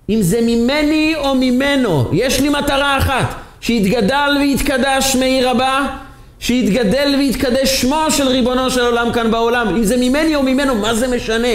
אם 0.10 0.22
זה 0.22 0.40
ממני 0.42 1.14
או 1.18 1.36
ממנו, 1.36 2.10
יש 2.14 2.42
לי 2.42 2.50
מטרה 2.50 2.98
אחת, 2.98 3.36
שיתגדל 3.62 4.38
ויתקדש 4.40 5.16
מעיר 5.16 5.50
הבא, 5.50 5.98
שיתגדל 6.40 7.16
ויתקדש 7.18 7.82
שמו 7.82 8.06
של 8.10 8.28
ריבונו 8.28 8.72
של 8.72 8.82
עולם 8.82 9.14
כאן 9.14 9.32
בעולם. 9.32 9.68
אם 9.68 9.84
זה 9.84 9.98
ממני 9.98 10.36
או 10.36 10.44
ממנו, 10.44 10.76
מה 10.76 10.96
זה 10.96 11.16
משנה? 11.16 11.48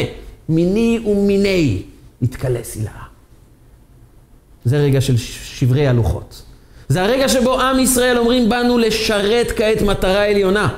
מיני 0.48 0.98
ומיני 1.06 1.82
יתקלס 2.22 2.76
הילה. 2.76 2.90
זה 4.64 4.76
רגע 4.76 5.00
של 5.00 5.16
שברי 5.44 5.86
הלוחות. 5.86 6.42
זה 6.88 7.02
הרגע 7.02 7.28
שבו 7.28 7.60
עם 7.60 7.78
ישראל 7.78 8.18
אומרים, 8.18 8.48
באנו 8.48 8.78
לשרת 8.78 9.52
כעת 9.56 9.82
מטרה 9.82 10.26
עליונה. 10.26 10.68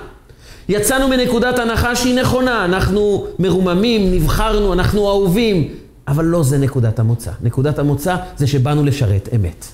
יצאנו 0.68 1.08
מנקודת 1.08 1.58
הנחה 1.58 1.96
שהיא 1.96 2.14
נכונה, 2.20 2.64
אנחנו 2.64 3.26
מרוממים, 3.38 4.14
נבחרנו, 4.14 4.72
אנחנו 4.72 5.08
אהובים, 5.08 5.68
אבל 6.08 6.24
לא 6.24 6.42
זה 6.42 6.58
נקודת 6.58 6.98
המוצא. 6.98 7.30
נקודת 7.42 7.78
המוצא 7.78 8.16
זה 8.36 8.46
שבאנו 8.46 8.84
לשרת 8.84 9.28
אמת. 9.34 9.66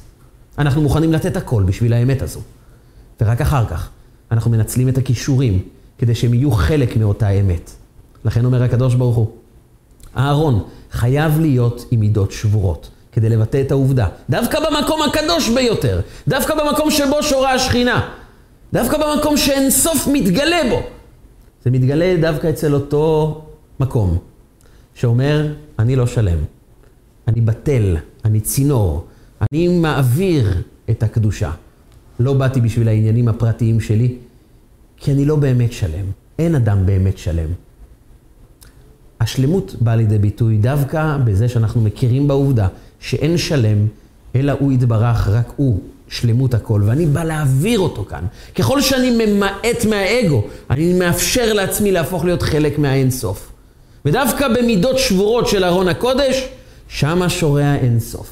אנחנו 0.59 0.83
מוכנים 0.83 1.13
לתת 1.13 1.37
הכל 1.37 1.63
בשביל 1.63 1.93
האמת 1.93 2.23
הזו. 2.23 2.41
ורק 3.21 3.41
אחר 3.41 3.67
כך 3.67 3.89
אנחנו 4.33 4.51
מנצלים 4.51 4.89
את 4.89 4.99
הכישורים 4.99 5.63
כדי 5.99 6.15
שהם 6.15 6.35
יהיו 6.35 6.51
חלק 6.51 6.97
מאותה 6.97 7.29
אמת. 7.29 7.71
לכן 8.25 8.45
אומר 8.45 8.63
הקדוש 8.63 8.95
ברוך 8.95 9.17
הוא, 9.17 9.31
אהרון 10.17 10.65
חייב 10.93 11.41
להיות 11.41 11.85
עם 11.91 12.01
מידות 12.01 12.33
שבורות. 12.33 12.91
כדי 13.13 13.29
לבטא 13.29 13.61
את 13.61 13.71
העובדה. 13.71 14.07
דווקא 14.31 14.59
במקום 14.61 15.01
הקדוש 15.03 15.49
ביותר, 15.49 16.01
דווקא 16.29 16.55
במקום 16.55 16.91
שבו 16.91 17.23
שורה 17.23 17.55
השכינה, 17.55 18.09
דווקא 18.73 18.97
במקום 18.99 19.37
שאין 19.37 19.71
סוף 19.71 20.09
מתגלה 20.13 20.61
בו. 20.71 20.81
זה 21.65 21.71
מתגלה 21.71 22.17
דווקא 22.21 22.51
אצל 22.51 22.75
אותו 22.75 23.45
מקום, 23.81 24.19
שאומר, 24.95 25.55
אני 25.79 25.97
לא 25.97 26.07
שלם, 26.07 26.39
אני 27.29 27.41
בטל, 27.41 27.97
אני 28.25 28.41
צינור, 28.41 29.07
אני 29.43 29.69
מעביר 29.69 30.63
את 30.91 31.03
הקדושה. 31.03 31.51
לא 32.21 32.35
באתי 32.35 32.61
בשביל 32.61 32.89
העניינים 32.89 33.29
הפרטיים 33.29 33.81
שלי, 33.81 34.17
כי 34.97 35.13
אני 35.13 35.25
לא 35.25 35.37
באמת 35.37 35.73
שלם. 35.73 36.05
אין 36.39 36.55
אדם 36.55 36.87
באמת 36.87 37.19
שלם. 37.19 37.49
השלמות 39.21 39.75
באה 39.81 39.97
לידי 39.97 40.19
ביטוי 40.19 40.57
דווקא 40.57 41.19
בזה 41.25 41.49
שאנחנו 41.49 41.81
מכירים 41.81 42.29
בעובדה 42.29 42.69
שאין 43.01 43.39
שלם, 43.39 43.87
אלא 44.37 44.53
הוא 44.59 44.73
יתברך, 44.73 45.29
רק 45.29 45.53
הוא 45.57 45.81
שלמות 46.09 46.55
הכל, 46.55 46.83
ואני 46.87 47.07
בא 47.07 47.25
להעביר 47.25 47.81
אותו 47.81 48.05
כאן. 48.05 48.25
ככל 48.55 48.81
שאני 48.81 49.11
ממעט 49.11 49.85
מהאגו, 49.89 50.43
אני 50.71 50.93
מאפשר 50.93 51.53
לעצמי 51.53 51.93
להפוך 51.93 52.25
להיות 52.25 52.43
חלק 52.43 52.79
מהאינסוף. 52.79 53.49
ודווקא 54.05 54.49
במידות 54.49 54.99
שבורות 54.99 55.49
של 55.49 55.65
ארון 55.65 55.89
הקודש, 55.89 56.49
שמה 56.89 57.29
שורע 57.29 57.75
אינסוף. 57.75 58.29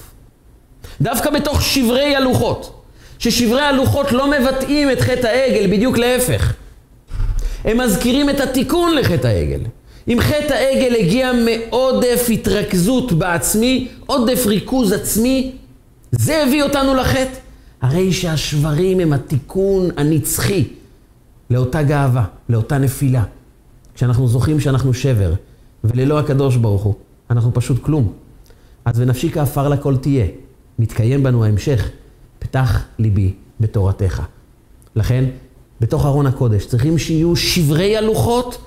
דווקא 1.01 1.31
בתוך 1.31 1.63
שברי 1.63 2.17
הלוחות, 2.17 2.83
ששברי 3.19 3.61
הלוחות 3.61 4.13
לא 4.13 4.31
מבטאים 4.31 4.91
את 4.91 5.01
חטא 5.01 5.27
העגל, 5.27 5.71
בדיוק 5.71 5.99
להפך. 5.99 6.53
הם 7.65 7.81
מזכירים 7.81 8.31
את 8.31 8.41
התיקון 8.41 8.95
לחטא 8.95 9.27
העגל. 9.27 9.61
אם 10.09 10.19
חטא 10.21 10.53
העגל 10.53 10.97
הגיע 10.97 11.33
מעודף 11.33 12.27
התרכזות 12.33 13.13
בעצמי, 13.13 13.89
עודף 14.07 14.47
ריכוז 14.47 14.93
עצמי, 14.93 15.53
זה 16.13 16.43
הביא 16.43 16.63
אותנו 16.63 16.95
לחטא. 16.95 17.46
הרי 17.87 18.13
שהשברים 18.13 19.01
הם 19.01 19.13
התיקון 19.13 19.89
הנצחי 19.97 20.69
לאותה 21.51 21.83
גאווה, 21.83 22.25
לאותה 22.49 22.79
נפילה. 22.79 23.25
כשאנחנו 23.95 24.29
זוכרים 24.29 24.61
שאנחנו 24.61 24.95
שבר, 24.95 25.35
וללא 25.85 26.19
הקדוש 26.19 26.57
ברוך 26.57 26.83
הוא, 26.83 26.95
אנחנו 27.31 27.55
פשוט 27.55 27.83
כלום. 27.83 28.13
אז 28.85 29.01
ונפשי 29.01 29.31
כעפר 29.31 29.69
לכל 29.69 29.97
תהיה, 29.97 30.27
מתקיים 30.79 31.23
בנו 31.23 31.45
ההמשך, 31.45 31.89
פתח 32.39 32.85
ליבי 32.99 33.35
בתורתך. 33.61 34.23
לכן, 34.97 35.25
בתוך 35.81 36.07
ארון 36.07 36.27
הקודש 36.27 36.67
צריכים 36.67 36.99
שיהיו 36.99 37.37
שברי 37.37 37.97
הלוחות 37.97 38.59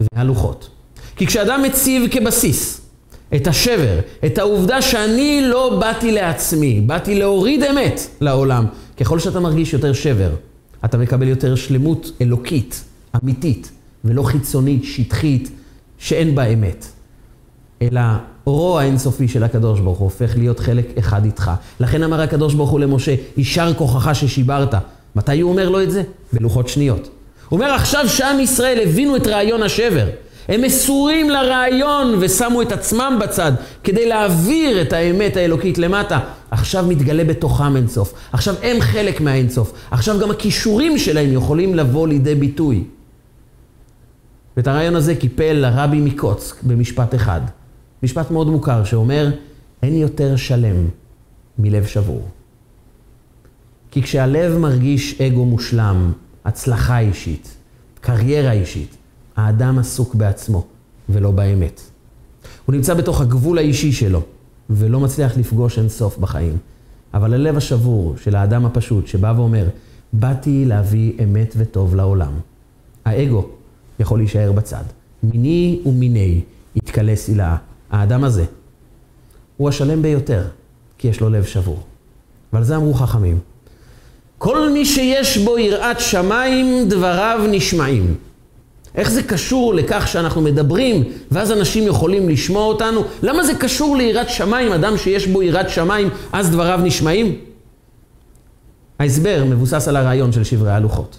והלוחות. 0.00 0.68
כי 1.16 1.26
כשאדם 1.26 1.62
מציב 1.62 2.02
כבסיס 2.10 2.80
את 3.36 3.46
השבר, 3.46 3.98
את 4.26 4.38
העובדה 4.38 4.82
שאני 4.82 5.42
לא 5.46 5.76
באתי 5.80 6.12
לעצמי, 6.12 6.80
באתי 6.80 7.18
להוריד 7.18 7.62
אמת 7.62 8.00
לעולם. 8.20 8.66
ככל 8.96 9.18
שאתה 9.18 9.40
מרגיש 9.40 9.72
יותר 9.72 9.92
שבר, 9.92 10.30
אתה 10.84 10.98
מקבל 10.98 11.28
יותר 11.28 11.54
שלמות 11.54 12.10
אלוקית, 12.20 12.84
אמיתית, 13.22 13.70
ולא 14.04 14.22
חיצונית, 14.22 14.84
שטחית, 14.84 15.50
שאין 15.98 16.34
בה 16.34 16.44
אמת. 16.46 16.86
אלא 17.82 18.00
אורו 18.46 18.78
האינסופי 18.78 19.28
של 19.28 19.44
הקדוש 19.44 19.80
ברוך 19.80 19.98
הוא 19.98 20.04
הופך 20.04 20.36
להיות 20.36 20.60
חלק 20.60 20.98
אחד 20.98 21.24
איתך. 21.24 21.50
לכן 21.80 22.02
אמר 22.02 22.20
הקדוש 22.20 22.54
ברוך 22.54 22.70
הוא 22.70 22.80
למשה, 22.80 23.14
יישר 23.36 23.74
כוחך 23.74 24.14
ששיברת. 24.14 24.74
מתי 25.16 25.40
הוא 25.40 25.50
אומר 25.50 25.68
לו 25.68 25.82
את 25.82 25.90
זה? 25.90 26.02
בלוחות 26.32 26.68
שניות. 26.68 27.08
הוא 27.48 27.58
אומר 27.58 27.72
עכשיו 27.72 28.08
שעם 28.08 28.40
ישראל 28.40 28.78
הבינו 28.82 29.16
את 29.16 29.26
רעיון 29.26 29.62
השבר. 29.62 30.06
הם 30.48 30.62
מסורים 30.62 31.30
לרעיון 31.30 32.14
ושמו 32.20 32.62
את 32.62 32.72
עצמם 32.72 33.18
בצד 33.20 33.52
כדי 33.84 34.08
להעביר 34.08 34.82
את 34.82 34.92
האמת 34.92 35.36
האלוקית 35.36 35.78
למטה. 35.78 36.20
עכשיו 36.50 36.86
מתגלה 36.86 37.24
בתוכם 37.24 37.76
אינסוף. 37.76 38.14
עכשיו 38.32 38.54
הם 38.62 38.80
חלק 38.80 39.20
מהאינסוף. 39.20 39.72
עכשיו 39.90 40.20
גם 40.20 40.30
הכישורים 40.30 40.98
שלהם 40.98 41.32
יכולים 41.32 41.74
לבוא 41.74 42.08
לידי 42.08 42.34
ביטוי. 42.34 42.84
ואת 44.56 44.66
הרעיון 44.66 44.96
הזה 44.96 45.14
קיפל 45.14 45.64
הרבי 45.64 46.00
מקוצק 46.00 46.62
במשפט 46.62 47.14
אחד. 47.14 47.40
משפט 48.02 48.30
מאוד 48.30 48.46
מוכר 48.46 48.84
שאומר, 48.84 49.30
אין 49.82 49.94
יותר 49.94 50.36
שלם 50.36 50.88
מלב 51.58 51.86
שבור. 51.86 52.28
כי 53.90 54.02
כשהלב 54.02 54.58
מרגיש 54.58 55.20
אגו 55.20 55.44
מושלם, 55.44 56.12
הצלחה 56.44 56.98
אישית, 56.98 57.56
קריירה 58.00 58.52
אישית, 58.52 58.96
האדם 59.36 59.78
עסוק 59.78 60.14
בעצמו 60.14 60.64
ולא 61.08 61.30
באמת. 61.30 61.80
הוא 62.66 62.74
נמצא 62.74 62.94
בתוך 62.94 63.20
הגבול 63.20 63.58
האישי 63.58 63.92
שלו 63.92 64.22
ולא 64.70 65.00
מצליח 65.00 65.36
לפגוש 65.36 65.78
אין 65.78 65.88
סוף 65.88 66.18
בחיים. 66.18 66.58
אבל 67.14 67.34
הלב 67.34 67.56
השבור 67.56 68.14
של 68.22 68.36
האדם 68.36 68.66
הפשוט 68.66 69.06
שבא 69.06 69.34
ואומר, 69.36 69.68
באתי 70.12 70.64
להביא 70.64 71.12
אמת 71.24 71.54
וטוב 71.56 71.94
לעולם. 71.94 72.32
האגו 73.04 73.46
יכול 74.00 74.18
להישאר 74.18 74.52
בצד. 74.52 74.82
מיני 75.22 75.80
ומיני 75.86 76.40
יתקלס 76.76 77.28
הילאה. 77.28 77.56
האדם 77.90 78.24
הזה 78.24 78.44
הוא 79.56 79.68
השלם 79.68 80.02
ביותר, 80.02 80.44
כי 80.98 81.08
יש 81.08 81.20
לו 81.20 81.30
לב 81.30 81.44
שבור. 81.44 81.82
ועל 82.52 82.64
זה 82.64 82.76
אמרו 82.76 82.94
חכמים. 82.94 83.38
כל 84.38 84.70
מי 84.70 84.84
שיש 84.84 85.38
בו 85.38 85.58
יראת 85.58 86.00
שמיים, 86.00 86.88
דבריו 86.88 87.40
נשמעים. 87.50 88.14
איך 88.94 89.10
זה 89.10 89.22
קשור 89.22 89.74
לכך 89.74 90.08
שאנחנו 90.08 90.40
מדברים, 90.40 91.04
ואז 91.30 91.52
אנשים 91.52 91.86
יכולים 91.86 92.28
לשמוע 92.28 92.64
אותנו? 92.64 93.04
למה 93.22 93.44
זה 93.44 93.54
קשור 93.54 93.96
ליראת 93.96 94.28
שמיים, 94.28 94.72
אדם 94.72 94.96
שיש 94.96 95.26
בו 95.26 95.42
יראת 95.42 95.70
שמיים, 95.70 96.08
אז 96.32 96.50
דבריו 96.50 96.80
נשמעים? 96.82 97.34
ההסבר 98.98 99.44
מבוסס 99.46 99.88
על 99.88 99.96
הרעיון 99.96 100.32
של 100.32 100.44
שברי 100.44 100.70
הלוחות. 100.70 101.18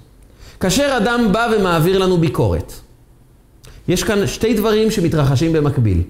כאשר 0.59 0.97
אדם 0.97 1.29
בא 1.31 1.47
ומעביר 1.57 1.97
לנו 1.97 2.17
ביקורת, 2.17 2.73
יש 3.87 4.03
כאן 4.03 4.27
שתי 4.27 4.53
דברים 4.53 4.91
שמתרחשים 4.91 5.53
במקביל. 5.53 6.01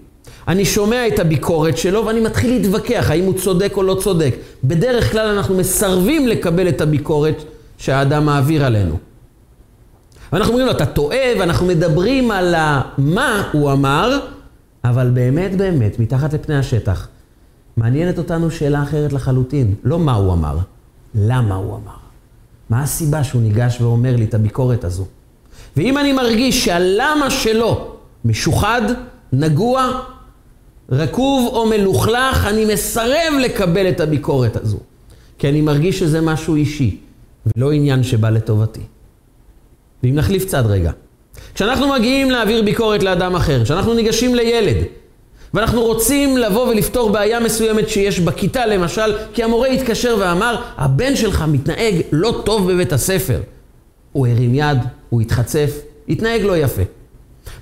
אני 0.47 0.65
שומע 0.65 1.07
את 1.07 1.19
הביקורת 1.19 1.77
שלו 1.77 2.05
ואני 2.05 2.19
מתחיל 2.19 2.53
להתווכח 2.53 3.07
האם 3.09 3.25
הוא 3.25 3.33
צודק 3.33 3.73
או 3.77 3.83
לא 3.83 3.97
צודק. 4.03 4.35
בדרך 4.63 5.11
כלל 5.11 5.27
אנחנו 5.27 5.57
מסרבים 5.57 6.27
לקבל 6.27 6.67
את 6.69 6.81
הביקורת 6.81 7.43
שהאדם 7.77 8.25
מעביר 8.25 8.65
עלינו. 8.65 8.97
ואנחנו 10.35 10.53
אומרים 10.53 10.67
לו, 10.67 10.71
אתה 10.71 10.85
טועה, 10.85 11.39
ואנחנו 11.39 11.65
מדברים 11.65 12.31
על 12.31 12.55
מה 12.97 13.49
הוא 13.51 13.71
אמר, 13.71 14.19
אבל 14.83 15.09
באמת 15.13 15.57
באמת, 15.57 15.99
מתחת 15.99 16.33
לפני 16.33 16.57
השטח, 16.57 17.07
מעניינת 17.77 18.17
אותנו 18.17 18.51
שאלה 18.51 18.83
אחרת 18.83 19.13
לחלוטין. 19.13 19.75
לא 19.83 19.99
מה 19.99 20.13
הוא 20.13 20.33
אמר, 20.33 20.57
למה 21.15 21.55
הוא 21.55 21.75
אמר. 21.75 21.95
מה 22.69 22.83
הסיבה 22.83 23.23
שהוא 23.23 23.41
ניגש 23.41 23.81
ואומר 23.81 24.15
לי 24.15 24.25
את 24.25 24.33
הביקורת 24.33 24.83
הזו? 24.83 25.05
ואם 25.77 25.97
אני 25.97 26.13
מרגיש 26.13 26.65
שהלמה 26.65 27.29
שלו 27.29 27.95
משוחד, 28.25 28.81
נגוע, 29.33 30.01
רקוב 30.91 31.53
או 31.53 31.69
מלוכלך, 31.69 32.45
אני 32.47 32.73
מסרב 32.73 33.33
לקבל 33.41 33.89
את 33.89 33.99
הביקורת 33.99 34.55
הזו. 34.55 34.77
כי 35.37 35.49
אני 35.49 35.61
מרגיש 35.61 35.99
שזה 35.99 36.21
משהו 36.21 36.55
אישי, 36.55 36.97
ולא 37.55 37.71
עניין 37.71 38.03
שבא 38.03 38.29
לטובתי. 38.29 38.81
ואם 40.05 40.15
נחליף 40.15 40.45
צד 40.45 40.63
רגע. 40.65 40.91
כשאנחנו 41.55 41.87
מגיעים 41.93 42.31
להעביר 42.31 42.61
ביקורת 42.61 43.03
לאדם 43.03 43.35
אחר, 43.35 43.63
כשאנחנו 43.63 43.93
ניגשים 43.93 44.35
לילד, 44.35 44.75
ואנחנו 45.53 45.81
רוצים 45.81 46.37
לבוא 46.37 46.67
ולפתור 46.67 47.09
בעיה 47.09 47.39
מסוימת 47.39 47.89
שיש 47.89 48.19
בכיתה 48.19 48.65
למשל, 48.65 49.15
כי 49.33 49.43
המורה 49.43 49.67
התקשר 49.67 50.17
ואמר, 50.19 50.61
הבן 50.77 51.15
שלך 51.15 51.43
מתנהג 51.47 51.95
לא 52.11 52.41
טוב 52.45 52.71
בבית 52.71 52.93
הספר. 52.93 53.39
הוא 54.11 54.27
הרים 54.27 54.55
יד, 54.55 54.77
הוא 55.09 55.21
התחצף, 55.21 55.71
התנהג 56.09 56.41
לא 56.41 56.57
יפה. 56.57 56.81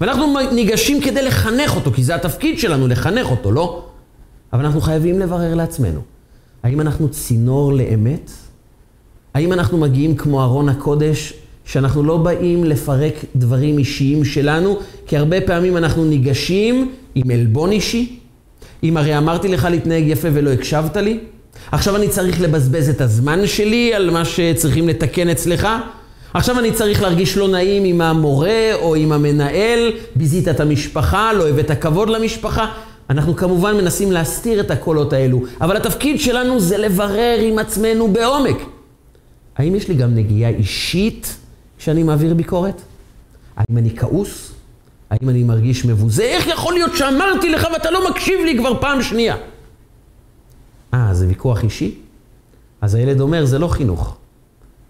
ואנחנו 0.01 0.35
ניגשים 0.51 1.01
כדי 1.01 1.21
לחנך 1.21 1.75
אותו, 1.75 1.91
כי 1.91 2.03
זה 2.03 2.15
התפקיד 2.15 2.59
שלנו, 2.59 2.87
לחנך 2.87 3.31
אותו, 3.31 3.51
לא? 3.51 3.85
אבל 4.53 4.65
אנחנו 4.65 4.81
חייבים 4.81 5.19
לברר 5.19 5.55
לעצמנו, 5.55 6.01
האם 6.63 6.81
אנחנו 6.81 7.09
צינור 7.09 7.73
לאמת? 7.73 8.31
האם 9.33 9.53
אנחנו 9.53 9.77
מגיעים 9.77 10.15
כמו 10.15 10.43
ארון 10.43 10.69
הקודש, 10.69 11.33
שאנחנו 11.65 12.03
לא 12.03 12.17
באים 12.17 12.63
לפרק 12.63 13.13
דברים 13.35 13.77
אישיים 13.77 14.25
שלנו, 14.25 14.79
כי 15.07 15.17
הרבה 15.17 15.41
פעמים 15.41 15.77
אנחנו 15.77 16.05
ניגשים 16.05 16.91
עם 17.15 17.31
עלבון 17.31 17.71
אישי, 17.71 18.19
אם 18.83 18.97
הרי 18.97 19.17
אמרתי 19.17 19.47
לך 19.47 19.67
להתנהג 19.71 20.07
יפה 20.07 20.27
ולא 20.33 20.49
הקשבת 20.49 20.97
לי, 20.97 21.19
עכשיו 21.71 21.95
אני 21.95 22.09
צריך 22.09 22.41
לבזבז 22.41 22.89
את 22.89 23.01
הזמן 23.01 23.47
שלי 23.47 23.93
על 23.93 24.09
מה 24.09 24.25
שצריכים 24.25 24.87
לתקן 24.87 25.29
אצלך, 25.29 25.67
עכשיו 26.33 26.59
אני 26.59 26.71
צריך 26.71 27.01
להרגיש 27.01 27.37
לא 27.37 27.47
נעים 27.47 27.83
עם 27.83 28.01
המורה 28.01 28.73
או 28.73 28.95
עם 28.95 29.11
המנהל, 29.11 29.91
ביזית 30.15 30.47
את 30.47 30.59
המשפחה, 30.59 31.33
לא 31.33 31.49
הבאת 31.49 31.71
כבוד 31.81 32.09
למשפחה. 32.09 32.71
אנחנו 33.09 33.35
כמובן 33.35 33.77
מנסים 33.77 34.11
להסתיר 34.11 34.59
את 34.59 34.71
הקולות 34.71 35.13
האלו, 35.13 35.41
אבל 35.61 35.77
התפקיד 35.77 36.19
שלנו 36.19 36.59
זה 36.59 36.77
לברר 36.77 37.37
עם 37.41 37.59
עצמנו 37.59 38.07
בעומק. 38.07 38.57
האם 39.57 39.75
יש 39.75 39.87
לי 39.87 39.95
גם 39.95 40.15
נגיעה 40.15 40.51
אישית 40.51 41.35
כשאני 41.77 42.03
מעביר 42.03 42.33
ביקורת? 42.33 42.81
האם 43.55 43.77
אני 43.77 43.97
כעוס? 43.97 44.53
האם 45.09 45.29
אני 45.29 45.43
מרגיש 45.43 45.85
מבוזה? 45.85 46.23
איך 46.23 46.47
יכול 46.47 46.73
להיות 46.73 46.91
שאמרתי 46.95 47.49
לך 47.49 47.67
ואתה 47.73 47.91
לא 47.91 48.09
מקשיב 48.09 48.39
לי 48.45 48.57
כבר 48.57 48.81
פעם 48.81 49.01
שנייה? 49.01 49.35
אה, 50.93 51.13
זה 51.13 51.27
ויכוח 51.27 51.63
אישי? 51.63 51.95
אז 52.81 52.95
הילד 52.95 53.21
אומר, 53.21 53.45
זה 53.45 53.59
לא 53.59 53.67
חינוך, 53.67 54.17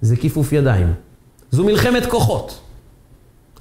זה 0.02 0.16
כיפוף 0.16 0.54
ידיים. 0.54 0.94
זו 1.52 1.64
מלחמת 1.64 2.06
כוחות. 2.06 2.60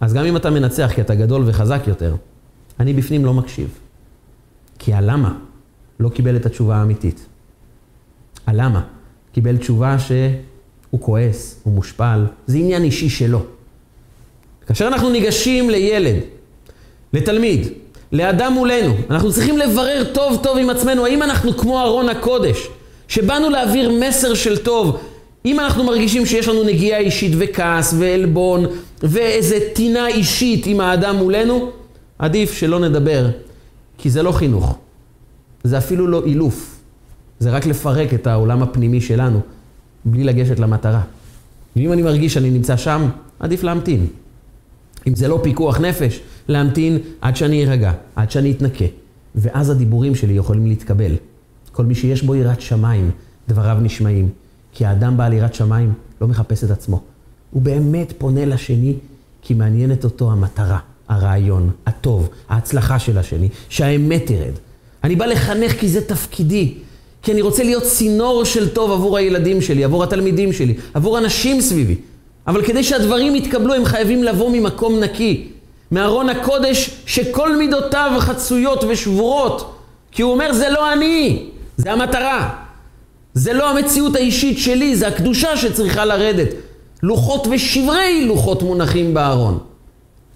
אז 0.00 0.14
גם 0.14 0.24
אם 0.24 0.36
אתה 0.36 0.50
מנצח 0.50 0.90
כי 0.94 1.00
אתה 1.00 1.14
גדול 1.14 1.42
וחזק 1.46 1.82
יותר, 1.86 2.16
אני 2.80 2.92
בפנים 2.92 3.24
לא 3.24 3.34
מקשיב. 3.34 3.78
כי 4.78 4.94
הלמה 4.94 5.34
לא 6.00 6.08
קיבל 6.08 6.36
את 6.36 6.46
התשובה 6.46 6.76
האמיתית. 6.76 7.26
הלמה 8.46 8.82
קיבל 9.32 9.56
תשובה 9.56 9.98
שהוא 10.92 11.00
כועס, 11.00 11.60
הוא 11.62 11.74
מושפל, 11.74 12.24
זה 12.46 12.58
עניין 12.58 12.84
אישי 12.84 13.08
שלו. 13.08 13.42
כאשר 14.66 14.88
אנחנו 14.88 15.10
ניגשים 15.10 15.70
לילד, 15.70 16.16
לתלמיד, 17.12 17.68
לאדם 18.12 18.52
מולנו, 18.52 18.94
אנחנו 19.10 19.32
צריכים 19.32 19.58
לברר 19.58 20.02
טוב 20.14 20.40
טוב 20.42 20.58
עם 20.58 20.70
עצמנו, 20.70 21.06
האם 21.06 21.22
אנחנו 21.22 21.56
כמו 21.56 21.80
ארון 21.80 22.08
הקודש, 22.08 22.68
שבאנו 23.08 23.50
להעביר 23.50 23.90
מסר 24.00 24.34
של 24.34 24.56
טוב, 24.56 25.00
אם 25.44 25.60
אנחנו 25.60 25.84
מרגישים 25.84 26.26
שיש 26.26 26.48
לנו 26.48 26.64
נגיעה 26.64 26.98
אישית 26.98 27.32
וכעס 27.38 27.94
ועלבון 27.98 28.66
ואיזה 29.02 29.58
טינה 29.72 30.08
אישית 30.08 30.66
עם 30.66 30.80
האדם 30.80 31.16
מולנו, 31.16 31.70
עדיף 32.18 32.52
שלא 32.52 32.80
נדבר, 32.80 33.26
כי 33.98 34.10
זה 34.10 34.22
לא 34.22 34.32
חינוך. 34.32 34.78
זה 35.64 35.78
אפילו 35.78 36.06
לא 36.06 36.22
אילוף. 36.26 36.78
זה 37.38 37.50
רק 37.50 37.66
לפרק 37.66 38.14
את 38.14 38.26
העולם 38.26 38.62
הפנימי 38.62 39.00
שלנו, 39.00 39.40
בלי 40.04 40.24
לגשת 40.24 40.58
למטרה. 40.58 41.02
ואם 41.76 41.92
אני 41.92 42.02
מרגיש 42.02 42.34
שאני 42.34 42.50
נמצא 42.50 42.76
שם, 42.76 43.08
עדיף 43.40 43.62
להמתין. 43.62 44.06
אם 45.06 45.14
זה 45.14 45.28
לא 45.28 45.40
פיקוח 45.42 45.80
נפש, 45.80 46.20
להמתין 46.48 46.98
עד 47.20 47.36
שאני 47.36 47.64
ארגע, 47.64 47.92
עד 48.16 48.30
שאני 48.30 48.52
אתנקה. 48.52 48.84
ואז 49.34 49.70
הדיבורים 49.70 50.14
שלי 50.14 50.32
יכולים 50.32 50.66
להתקבל. 50.66 51.12
כל 51.72 51.84
מי 51.84 51.94
שיש 51.94 52.22
בו 52.22 52.34
יראת 52.34 52.60
שמיים, 52.60 53.10
דבריו 53.48 53.78
נשמעים. 53.80 54.28
כי 54.72 54.84
האדם 54.84 55.16
בעל 55.16 55.32
יראת 55.32 55.54
שמיים 55.54 55.92
לא 56.20 56.28
מחפש 56.28 56.64
את 56.64 56.70
עצמו. 56.70 57.02
הוא 57.50 57.62
באמת 57.62 58.12
פונה 58.18 58.44
לשני 58.44 58.94
כי 59.42 59.54
מעניינת 59.54 60.04
אותו 60.04 60.32
המטרה, 60.32 60.78
הרעיון, 61.08 61.70
הטוב, 61.86 62.28
ההצלחה 62.48 62.98
של 62.98 63.18
השני, 63.18 63.48
שהאמת 63.68 64.26
תרד. 64.26 64.52
אני 65.04 65.16
בא 65.16 65.26
לחנך 65.26 65.72
כי 65.72 65.88
זה 65.88 66.00
תפקידי, 66.00 66.74
כי 67.22 67.32
אני 67.32 67.42
רוצה 67.42 67.62
להיות 67.62 67.82
צינור 67.82 68.44
של 68.44 68.68
טוב 68.68 68.90
עבור 68.92 69.16
הילדים 69.16 69.62
שלי, 69.62 69.84
עבור 69.84 70.02
התלמידים 70.02 70.52
שלי, 70.52 70.74
עבור 70.94 71.18
אנשים 71.18 71.60
סביבי. 71.60 71.96
אבל 72.46 72.62
כדי 72.62 72.84
שהדברים 72.84 73.36
יתקבלו 73.36 73.74
הם 73.74 73.84
חייבים 73.84 74.24
לבוא 74.24 74.50
ממקום 74.50 75.00
נקי, 75.00 75.48
מארון 75.92 76.28
הקודש 76.28 76.90
שכל 77.06 77.56
מידותיו 77.56 78.12
חצויות 78.18 78.84
ושבורות, 78.88 79.74
כי 80.12 80.22
הוא 80.22 80.32
אומר 80.32 80.52
זה 80.52 80.68
לא 80.68 80.92
אני, 80.92 81.46
זה 81.76 81.92
המטרה. 81.92 82.54
זה 83.34 83.52
לא 83.52 83.70
המציאות 83.70 84.16
האישית 84.16 84.58
שלי, 84.58 84.96
זה 84.96 85.08
הקדושה 85.08 85.56
שצריכה 85.56 86.04
לרדת. 86.04 86.48
לוחות 87.02 87.46
ושברי 87.50 88.26
לוחות 88.26 88.62
מונחים 88.62 89.14
בארון. 89.14 89.58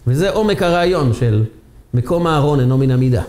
וזה 0.07 0.31
עומק 0.31 0.63
הרעיון 0.63 1.13
של 1.13 1.45
מקום 1.95 2.27
הארון 2.27 2.61
אינו 2.61 2.79
מן 2.79 2.91
המידה. 2.91 3.23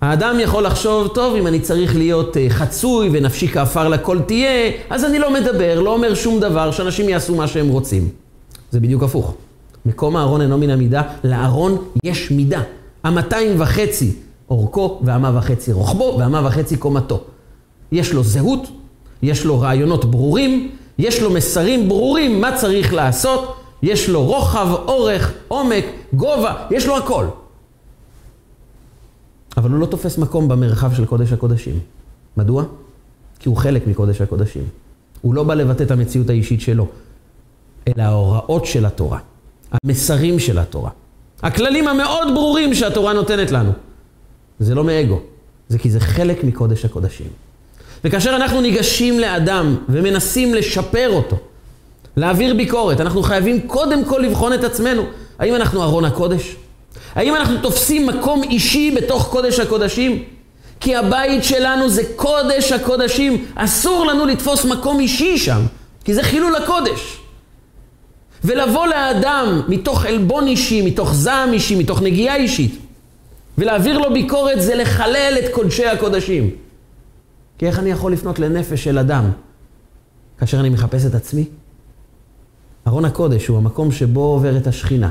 האדם 0.00 0.40
יכול 0.40 0.64
לחשוב, 0.64 1.08
טוב, 1.08 1.34
אם 1.34 1.46
אני 1.46 1.60
צריך 1.60 1.96
להיות 1.96 2.36
אה, 2.36 2.46
חצוי 2.50 3.08
ונפשי 3.12 3.48
כעפר 3.48 3.88
לכל 3.88 4.18
תהיה, 4.26 4.70
אז 4.90 5.04
אני 5.04 5.18
לא 5.18 5.34
מדבר, 5.34 5.80
לא 5.80 5.94
אומר 5.94 6.14
שום 6.14 6.40
דבר, 6.40 6.70
שאנשים 6.70 7.08
יעשו 7.08 7.34
מה 7.34 7.46
שהם 7.46 7.68
רוצים. 7.68 8.08
זה 8.70 8.80
בדיוק 8.80 9.02
הפוך. 9.02 9.34
מקום 9.86 10.16
הארון 10.16 10.40
אינו 10.40 10.58
מן 10.58 10.70
המידה, 10.70 11.02
לארון 11.24 11.84
יש 12.04 12.30
מידה. 12.30 12.60
המאתיים 13.04 13.60
וחצי 13.60 14.12
אורכו, 14.50 15.00
והמה 15.04 15.38
וחצי 15.38 15.72
רוחבו, 15.72 16.16
והמה 16.18 16.46
וחצי 16.46 16.76
קומתו. 16.76 17.20
יש 17.92 18.12
לו 18.12 18.24
זהות, 18.24 18.68
יש 19.22 19.44
לו 19.44 19.60
רעיונות 19.60 20.04
ברורים, 20.04 20.70
יש 20.98 21.22
לו 21.22 21.30
מסרים 21.30 21.88
ברורים 21.88 22.40
מה 22.40 22.56
צריך 22.56 22.94
לעשות, 22.94 23.56
יש 23.82 24.08
לו 24.08 24.24
רוחב, 24.24 24.68
אורך, 24.86 25.32
עומק, 25.48 25.84
גובה, 26.12 26.54
יש 26.70 26.86
לו 26.86 26.96
הכל. 26.96 27.24
אבל 29.56 29.70
הוא 29.70 29.78
לא 29.78 29.86
תופס 29.86 30.18
מקום 30.18 30.48
במרחב 30.48 30.94
של 30.94 31.06
קודש 31.06 31.32
הקודשים. 31.32 31.78
מדוע? 32.36 32.64
כי 33.38 33.48
הוא 33.48 33.56
חלק 33.56 33.86
מקודש 33.86 34.20
הקודשים. 34.20 34.62
הוא 35.20 35.34
לא 35.34 35.42
בא 35.42 35.54
לבטא 35.54 35.82
את 35.82 35.90
המציאות 35.90 36.30
האישית 36.30 36.60
שלו, 36.60 36.86
אלא 37.88 38.02
ההוראות 38.02 38.66
של 38.66 38.86
התורה, 38.86 39.18
המסרים 39.72 40.38
של 40.38 40.58
התורה, 40.58 40.90
הכללים 41.42 41.88
המאוד 41.88 42.28
ברורים 42.34 42.74
שהתורה 42.74 43.12
נותנת 43.12 43.50
לנו. 43.50 43.72
זה 44.58 44.74
לא 44.74 44.84
מאגו, 44.84 45.20
זה 45.68 45.78
כי 45.78 45.90
זה 45.90 46.00
חלק 46.00 46.44
מקודש 46.44 46.84
הקודשים. 46.84 47.26
וכאשר 48.04 48.36
אנחנו 48.36 48.60
ניגשים 48.60 49.18
לאדם 49.18 49.76
ומנסים 49.88 50.54
לשפר 50.54 51.10
אותו, 51.10 51.36
להעביר 52.16 52.54
ביקורת, 52.54 53.00
אנחנו 53.00 53.22
חייבים 53.22 53.68
קודם 53.68 54.04
כל 54.04 54.18
לבחון 54.18 54.52
את 54.52 54.64
עצמנו. 54.64 55.02
האם 55.38 55.54
אנחנו 55.54 55.82
ארון 55.82 56.04
הקודש? 56.04 56.56
האם 57.14 57.34
אנחנו 57.34 57.58
תופסים 57.62 58.06
מקום 58.06 58.42
אישי 58.42 58.90
בתוך 58.90 59.28
קודש 59.30 59.60
הקודשים? 59.60 60.22
כי 60.80 60.96
הבית 60.96 61.44
שלנו 61.44 61.88
זה 61.88 62.02
קודש 62.16 62.72
הקודשים. 62.72 63.44
אסור 63.54 64.06
לנו 64.06 64.26
לתפוס 64.26 64.64
מקום 64.64 65.00
אישי 65.00 65.38
שם, 65.38 65.62
כי 66.04 66.14
זה 66.14 66.22
חילול 66.22 66.56
הקודש. 66.56 67.18
ולבוא 68.44 68.86
לאדם 68.86 69.62
מתוך 69.68 70.04
עלבון 70.04 70.46
אישי, 70.46 70.82
מתוך 70.82 71.14
זעם 71.14 71.52
אישי, 71.52 71.74
מתוך 71.74 72.02
נגיעה 72.02 72.36
אישית, 72.36 72.78
ולהעביר 73.58 73.98
לו 73.98 74.12
ביקורת 74.12 74.62
זה 74.62 74.74
לחלל 74.74 75.38
את 75.44 75.54
קודשי 75.54 75.86
הקודשים. 75.86 76.50
כי 77.58 77.66
איך 77.66 77.78
אני 77.78 77.90
יכול 77.90 78.12
לפנות 78.12 78.38
לנפש 78.38 78.84
של 78.84 78.98
אדם 78.98 79.30
כאשר 80.38 80.60
אני 80.60 80.68
מחפש 80.68 81.06
את 81.06 81.14
עצמי? 81.14 81.44
ארון 82.86 83.04
הקודש 83.04 83.46
הוא 83.46 83.58
המקום 83.58 83.92
שבו 83.92 84.20
עוברת 84.20 84.66
השכינה. 84.66 85.10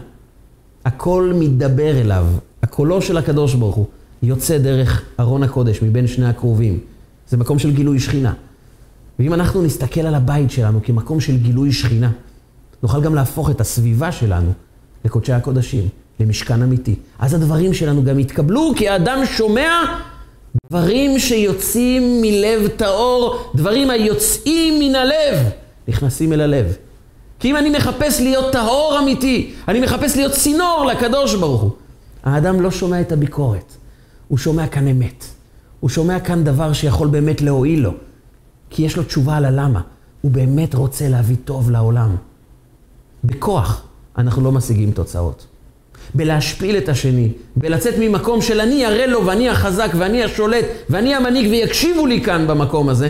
הכל 0.86 1.32
מתדבר 1.36 2.02
אליו, 2.02 2.26
הקולו 2.64 3.02
של 3.02 3.18
הקדוש 3.18 3.54
ברוך 3.54 3.76
הוא 3.76 3.86
יוצא 4.24 4.58
דרך 4.58 5.04
ארון 5.20 5.44
הקודש 5.44 5.82
מבין 5.82 6.08
שני 6.08 6.26
הקרובים. 6.26 6.80
זה 7.30 7.38
מקום 7.38 7.60
של 7.60 7.72
גילוי 7.72 8.00
שכינה. 8.00 8.34
ואם 9.20 9.34
אנחנו 9.34 9.64
נסתכל 9.64 10.02
על 10.02 10.16
הבית 10.16 10.52
שלנו 10.52 10.80
כמקום 10.84 11.20
של 11.20 11.38
גילוי 11.38 11.72
שכינה, 11.72 12.12
נוכל 12.84 13.02
גם 13.02 13.16
להפוך 13.16 13.50
את 13.50 13.62
הסביבה 13.62 14.12
שלנו 14.12 14.52
לקודשי 15.06 15.34
הקודשים, 15.34 15.88
למשכן 16.20 16.62
אמיתי. 16.62 16.96
אז 17.20 17.34
הדברים 17.34 17.74
שלנו 17.74 18.04
גם 18.04 18.20
יתקבלו, 18.20 18.74
כי 18.76 18.90
האדם 18.90 19.26
שומע 19.26 19.72
דברים 20.70 21.20
שיוצאים 21.20 22.22
מלב 22.22 22.68
טהור, 22.68 23.52
דברים 23.56 23.90
היוצאים 23.90 24.80
מן 24.80 24.96
הלב, 24.96 25.50
נכנסים 25.88 26.34
אל 26.34 26.42
הלב. 26.42 26.76
כי 27.46 27.52
אם 27.52 27.58
אני 27.58 27.70
מחפש 27.70 28.22
להיות 28.22 28.52
טהור 28.52 29.00
אמיתי, 29.04 29.54
אני 29.68 29.80
מחפש 29.80 30.16
להיות 30.16 30.32
צינור 30.32 30.86
לקדוש 30.91 31.36
ברוך 31.36 31.62
הוא. 31.62 31.72
האדם 32.24 32.62
לא 32.62 32.72
שומע 32.72 33.02
את 33.02 33.12
הביקורת, 33.12 33.74
הוא 34.28 34.38
שומע 34.38 34.68
כאן 34.68 34.88
אמת. 34.88 35.26
הוא 35.80 35.89
שומע 35.89 36.20
כאן 36.20 36.43
דבר 36.43 36.74
שיכול 36.74 37.08
באמת 37.08 37.41
להועיל 37.41 37.80
לו, 37.80 37.91
כי 38.70 38.84
יש 38.84 38.98
לו 38.98 39.04
תשובה 39.04 39.38
על 39.38 39.46
הלמה. 39.46 39.82
הוא 40.22 40.32
באמת 40.32 40.76
רוצה 40.76 41.10
להביא 41.10 41.36
טוב 41.46 41.72
לעולם. 41.72 42.16
בכוח 43.24 43.82
אנחנו 44.18 44.43
לא 44.43 44.52
משיגים 44.52 44.91
תוצאות. 44.91 45.48
בלהשפיל 46.16 46.78
את 46.78 46.89
השני, 46.89 47.32
בלצאת 47.56 47.93
ממקום 48.00 48.41
של 48.41 48.60
אני 48.60 48.86
אראה 48.86 49.08
לו 49.08 49.26
ואני 49.26 49.50
החזק 49.50 49.89
ואני 49.98 50.24
השולט 50.24 50.66
ואני 50.89 51.16
המנהיג 51.16 51.50
ויקשיבו 51.50 52.06
לי 52.06 52.22
כאן 52.22 52.48
במקום 52.48 52.89
הזה, 52.89 53.10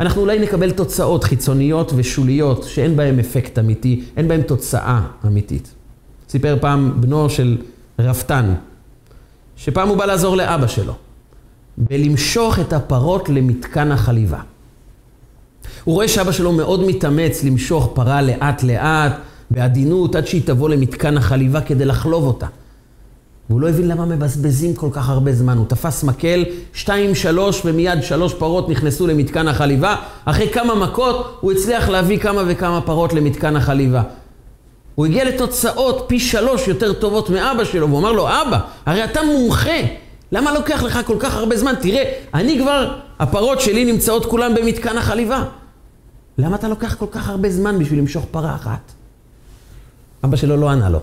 אנחנו 0.00 0.20
אולי 0.20 0.38
נקבל 0.38 0.70
תוצאות 0.70 1.24
חיצוניות 1.24 1.92
ושוליות 1.96 2.62
שאין 2.62 2.96
בהן 2.96 3.18
אפקט 3.18 3.58
אמיתי, 3.58 4.04
אין 4.16 4.28
בהן 4.28 4.42
תוצאה 4.42 5.00
אמיתית. 5.26 5.74
סיפר 6.28 6.56
פעם 6.60 6.92
בנו 7.00 7.30
של 7.30 7.58
רפתן, 7.98 8.54
שפעם 9.56 9.88
הוא 9.88 9.96
בא 9.96 10.04
לעזור 10.04 10.36
לאבא 10.36 10.66
שלו, 10.66 10.94
בלמשוך 11.78 12.58
את 12.58 12.72
הפרות 12.72 13.28
למתקן 13.28 13.92
החליבה. 13.92 14.40
הוא 15.84 15.94
רואה 15.94 16.08
שאבא 16.08 16.32
שלו 16.32 16.52
מאוד 16.52 16.84
מתאמץ 16.84 17.44
למשוך 17.44 17.90
פרה 17.94 18.22
לאט 18.22 18.62
לאט, 18.62 19.12
בעדינות, 19.50 20.14
עד 20.14 20.26
שהיא 20.26 20.42
תבוא 20.44 20.68
למתקן 20.68 21.16
החליבה 21.16 21.60
כדי 21.60 21.84
לחלוב 21.84 22.24
אותה. 22.24 22.46
והוא 23.50 23.60
לא 23.60 23.68
הבין 23.68 23.88
למה 23.88 24.06
מבזבזים 24.06 24.74
כל 24.74 24.88
כך 24.92 25.08
הרבה 25.08 25.32
זמן. 25.32 25.58
הוא 25.58 25.66
תפס 25.66 26.04
מקל, 26.04 26.44
שתיים, 26.72 27.14
שלוש, 27.14 27.62
ומיד 27.64 28.02
שלוש 28.02 28.34
פרות 28.34 28.68
נכנסו 28.68 29.06
למתקן 29.06 29.48
החליבה. 29.48 29.96
אחרי 30.24 30.48
כמה 30.48 30.74
מכות, 30.74 31.38
הוא 31.40 31.52
הצליח 31.52 31.88
להביא 31.88 32.18
כמה 32.18 32.42
וכמה 32.46 32.80
פרות 32.80 33.12
למתקן 33.12 33.56
החליבה. 33.56 34.02
הוא 34.94 35.06
הגיע 35.06 35.24
לתוצאות 35.24 36.04
פי 36.08 36.20
שלוש 36.20 36.68
יותר 36.68 36.92
טובות 36.92 37.30
מאבא 37.30 37.64
שלו, 37.64 37.88
והוא 37.88 37.98
אמר 37.98 38.12
לו, 38.12 38.28
אבא, 38.28 38.60
הרי 38.86 39.04
אתה 39.04 39.20
מומחה, 39.22 39.80
למה 40.32 40.52
לוקח 40.52 40.82
לך 40.82 40.98
כל 41.06 41.16
כך 41.18 41.36
הרבה 41.36 41.56
זמן? 41.56 41.74
תראה, 41.80 42.12
אני 42.34 42.58
כבר, 42.62 42.94
הפרות 43.18 43.60
שלי 43.60 43.92
נמצאות 43.92 44.26
כולן 44.26 44.54
במתקן 44.54 44.98
החליבה. 44.98 45.44
למה 46.38 46.56
אתה 46.56 46.68
לוקח 46.68 46.94
כל 46.94 47.06
כך 47.10 47.28
הרבה 47.28 47.50
זמן 47.50 47.78
בשביל 47.78 47.98
למשוך 47.98 48.24
פרה 48.30 48.54
אחת? 48.54 48.92
אבא 50.24 50.36
שלו 50.36 50.56
לא 50.56 50.70
ענה 50.70 50.88
לו. 50.90 51.00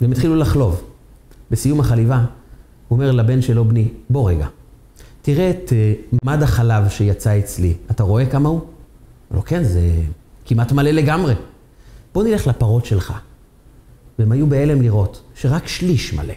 והם 0.00 0.12
התחילו 0.12 0.36
לחלוב. 0.36 0.93
בסיום 1.50 1.80
החליבה, 1.80 2.18
הוא 2.18 2.96
אומר 2.96 3.12
לבן 3.12 3.42
שלו, 3.42 3.64
בני, 3.64 3.88
בוא 4.10 4.30
רגע, 4.30 4.46
תראה 5.22 5.50
את 5.50 5.68
uh, 5.68 6.16
מד 6.24 6.42
החלב 6.42 6.88
שיצא 6.88 7.38
אצלי. 7.38 7.74
אתה 7.90 8.02
רואה 8.02 8.26
כמה 8.26 8.48
הוא? 8.48 8.58
הוא 8.58 8.66
אומר 9.30 9.40
לו, 9.40 9.44
כן, 9.44 9.64
זה 9.64 9.80
כמעט 10.44 10.72
מלא 10.72 10.90
לגמרי. 10.90 11.34
בוא 12.14 12.24
נלך 12.24 12.46
לפרות 12.46 12.84
שלך. 12.84 13.12
והם 14.18 14.32
היו 14.32 14.46
בהלם 14.46 14.82
לראות 14.82 15.22
שרק 15.34 15.68
שליש 15.68 16.14
מלא. 16.14 16.34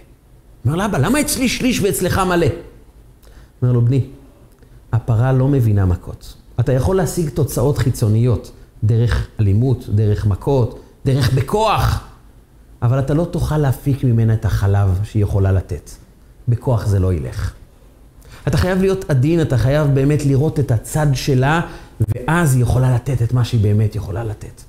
אומר 0.65 0.75
לאבא, 0.77 0.97
למה 0.97 1.21
אצלי 1.21 1.49
שליש 1.49 1.81
ואצלך 1.81 2.17
מלא? 2.17 2.47
אומר 3.61 3.73
לו, 3.73 3.81
בני, 3.81 4.05
הפרה 4.91 5.33
לא 5.33 5.47
מבינה 5.47 5.85
מכות. 5.85 6.35
אתה 6.59 6.73
יכול 6.73 6.97
להשיג 6.97 7.29
תוצאות 7.29 7.77
חיצוניות 7.77 8.51
דרך 8.83 9.27
אלימות, 9.39 9.89
דרך 9.89 10.25
מכות, 10.25 10.79
דרך 11.05 11.33
בכוח, 11.33 12.06
אבל 12.81 12.99
אתה 12.99 13.13
לא 13.13 13.25
תוכל 13.25 13.57
להפיק 13.57 14.03
ממנה 14.03 14.33
את 14.33 14.45
החלב 14.45 14.99
שהיא 15.03 15.23
יכולה 15.23 15.51
לתת. 15.51 15.91
בכוח 16.47 16.85
זה 16.87 16.99
לא 16.99 17.13
ילך. 17.13 17.53
אתה 18.47 18.57
חייב 18.57 18.81
להיות 18.81 19.09
עדין, 19.09 19.41
אתה 19.41 19.57
חייב 19.57 19.87
באמת 19.87 20.25
לראות 20.25 20.59
את 20.59 20.71
הצד 20.71 21.07
שלה, 21.13 21.61
ואז 22.07 22.55
היא 22.55 22.61
יכולה 22.61 22.95
לתת 22.95 23.21
את 23.21 23.33
מה 23.33 23.45
שהיא 23.45 23.61
באמת 23.61 23.95
יכולה 23.95 24.23
לתת. 24.23 24.61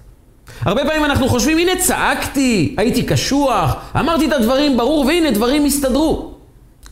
הרבה 0.61 0.83
פעמים 0.85 1.05
אנחנו 1.05 1.29
חושבים, 1.29 1.59
הנה 1.59 1.73
צעקתי, 1.81 2.75
הייתי 2.79 3.03
קשוח, 3.03 3.75
אמרתי 3.97 4.27
את 4.27 4.33
הדברים 4.33 4.77
ברור, 4.77 5.07
והנה 5.07 5.31
דברים 5.31 5.65
הסתדרו. 5.65 6.35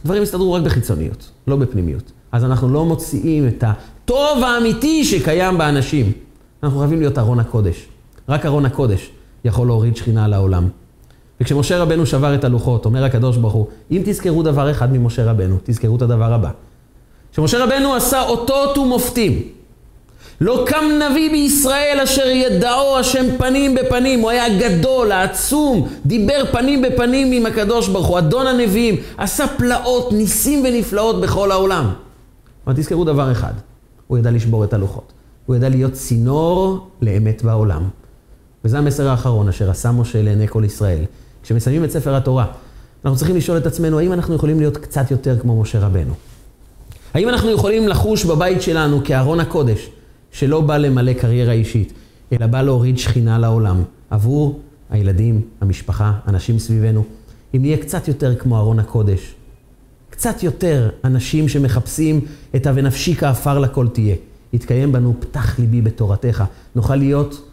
דברים 0.05 0.23
הסתדרו 0.23 0.53
רק 0.53 0.63
בחיצוניות, 0.63 1.31
לא 1.47 1.57
בפנימיות. 1.57 2.13
אז 2.33 2.45
אנחנו 2.45 2.69
לא 2.69 2.85
מוציאים 2.85 3.49
את 3.49 3.65
הטוב 3.67 4.45
האמיתי 4.45 5.05
שקיים 5.05 5.59
באנשים. 5.59 6.13
אנחנו 6.63 6.79
חייבים 6.79 6.99
להיות 7.01 7.19
ארון 7.19 7.41
הקודש. 7.41 7.87
רק 8.29 8.47
ארון 8.47 8.67
הקודש 8.67 9.11
יכול 9.45 9.67
להוריד 9.67 9.97
שכינה 9.97 10.29
לעולם. 10.29 10.69
וכשמשה 11.41 11.79
רבנו 11.83 12.07
שבר 12.07 12.35
את 12.35 12.45
הלוחות, 12.45 12.85
אומר 12.85 13.05
הקדוש 13.05 13.37
ברוך 13.37 13.53
הוא, 13.53 13.67
אם 13.91 14.03
תזכרו 14.05 14.43
דבר 14.43 14.71
אחד 14.71 14.93
ממשה 14.93 15.31
רבנו, 15.31 15.57
תזכרו 15.65 15.97
את 15.97 16.03
הדבר 16.03 16.33
הבא. 16.33 16.51
שמשה 17.33 17.65
רבנו 17.65 17.95
עשה 17.95 18.23
אותות 18.23 18.79
ומופתים. 18.79 19.43
לא 20.41 20.65
קם 20.67 20.85
נביא 21.11 21.31
בישראל 21.31 21.99
אשר 22.05 22.27
ידעו 22.27 22.99
השם 22.99 23.25
פנים 23.39 23.75
בפנים. 23.75 24.21
הוא 24.21 24.31
היה 24.31 24.59
גדול, 24.59 25.13
העצום, 25.13 25.89
דיבר 26.07 26.45
פנים 26.53 26.83
בפנים 26.83 27.33
עם 27.33 27.47
הקדוש 27.47 27.89
ברוך 27.89 28.07
הוא, 28.07 28.19
אדון 28.19 28.47
הנביאים, 28.47 28.97
עשה 29.17 29.47
פלאות, 29.47 30.13
ניסים 30.13 30.65
ונפלאות 30.65 31.21
בכל 31.21 31.51
העולם. 31.51 31.91
אבל 32.67 32.75
תזכרו 32.77 33.05
דבר 33.05 33.33
אחד, 33.33 33.53
הוא 34.07 34.19
ידע 34.19 34.31
לשבור 34.31 34.65
את 34.65 34.73
הלוחות. 34.73 35.13
הוא 35.47 35.57
ידע 35.57 35.69
להיות 35.69 35.93
צינור 35.93 36.87
לאמת 37.03 37.43
בעולם. 37.43 37.83
וזה 38.65 38.79
המסר 38.79 39.09
האחרון 39.09 39.49
אשר 39.49 39.71
עשה 39.71 39.93
משה 39.93 40.23
לעיני 40.23 40.49
כל 40.49 40.63
ישראל. 40.65 41.05
כשמסיימים 41.47 41.85
את 41.85 41.91
ספר 41.91 42.15
התורה, 42.15 42.47
אנחנו 43.05 43.19
צריכים 43.19 43.37
לשאול 43.37 43.59
את 43.59 43.67
עצמנו, 43.67 43.99
האם 43.99 44.13
אנחנו 44.13 44.35
יכולים 44.35 44.61
להיות 44.61 44.77
קצת 44.77 45.11
יותר 45.11 45.39
כמו 45.39 45.61
משה 45.61 45.79
רבנו? 45.79 46.15
האם 47.15 47.29
אנחנו 47.29 47.51
יכולים 47.51 47.89
לחוש 47.89 48.25
בבית 48.25 48.63
שלנו 48.63 49.01
כארון 49.05 49.41
הקודש, 49.41 49.91
שלא 50.33 50.61
בא 50.61 50.77
למלא 50.77 51.13
קריירה 51.13 51.53
אישית, 51.53 51.93
אלא 52.33 52.47
בא 52.47 52.63
להוריד 52.63 52.99
שכינה 52.99 53.39
לעולם, 53.39 53.83
עבור 54.11 54.61
הילדים, 54.91 55.41
המשפחה, 55.61 56.13
אנשים 56.29 56.59
סביבנו? 56.59 57.05
אם 57.55 57.61
נהיה 57.63 57.77
קצת 57.77 58.09
יותר 58.09 58.37
כמו 58.37 58.59
ארון 58.59 58.79
הקודש, 58.79 59.35
קצת 60.11 60.43
יותר 60.43 60.91
אנשים 61.05 61.49
שמחפשים 61.49 62.21
את 62.57 62.67
ה"ונפשי 62.67 63.15
כעפר 63.15 63.59
לכל 63.59 63.89
תהיה". 63.89 64.15
יתקיים 64.53 64.93
בנו 64.93 65.15
פתח 65.21 65.59
ליבי 65.59 65.81
בתורתך, 65.81 66.45
נוכל 66.75 66.97
להיות 66.97 67.49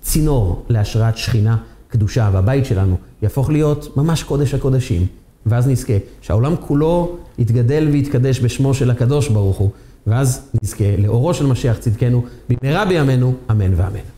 צינור 0.00 0.64
להשראת 0.68 1.16
שכינה 1.16 1.56
קדושה, 1.96 2.30
והבית 2.32 2.64
שלנו 2.64 2.96
יהפוך 3.22 3.50
להיות 3.50 3.96
ממש 3.96 4.22
קודש 4.22 4.54
הקודשים. 4.54 5.06
ואז 5.46 5.68
נזכה 5.68 5.92
שהעולם 6.22 6.54
כולו 6.60 7.16
יתגדל 7.38 7.88
ויתקדש 7.92 8.40
בשמו 8.40 8.74
של 8.74 8.90
הקדוש 8.90 9.28
ברוך 9.28 9.56
הוא, 9.56 9.70
ואז 10.06 10.50
נזכה 10.62 10.96
לאורו 10.98 11.34
של 11.34 11.46
משיח 11.46 11.78
צדקנו 11.78 12.24
במהרה 12.48 12.84
בימינו, 12.84 13.34
אמן 13.50 13.74
ואמן. 13.76 14.15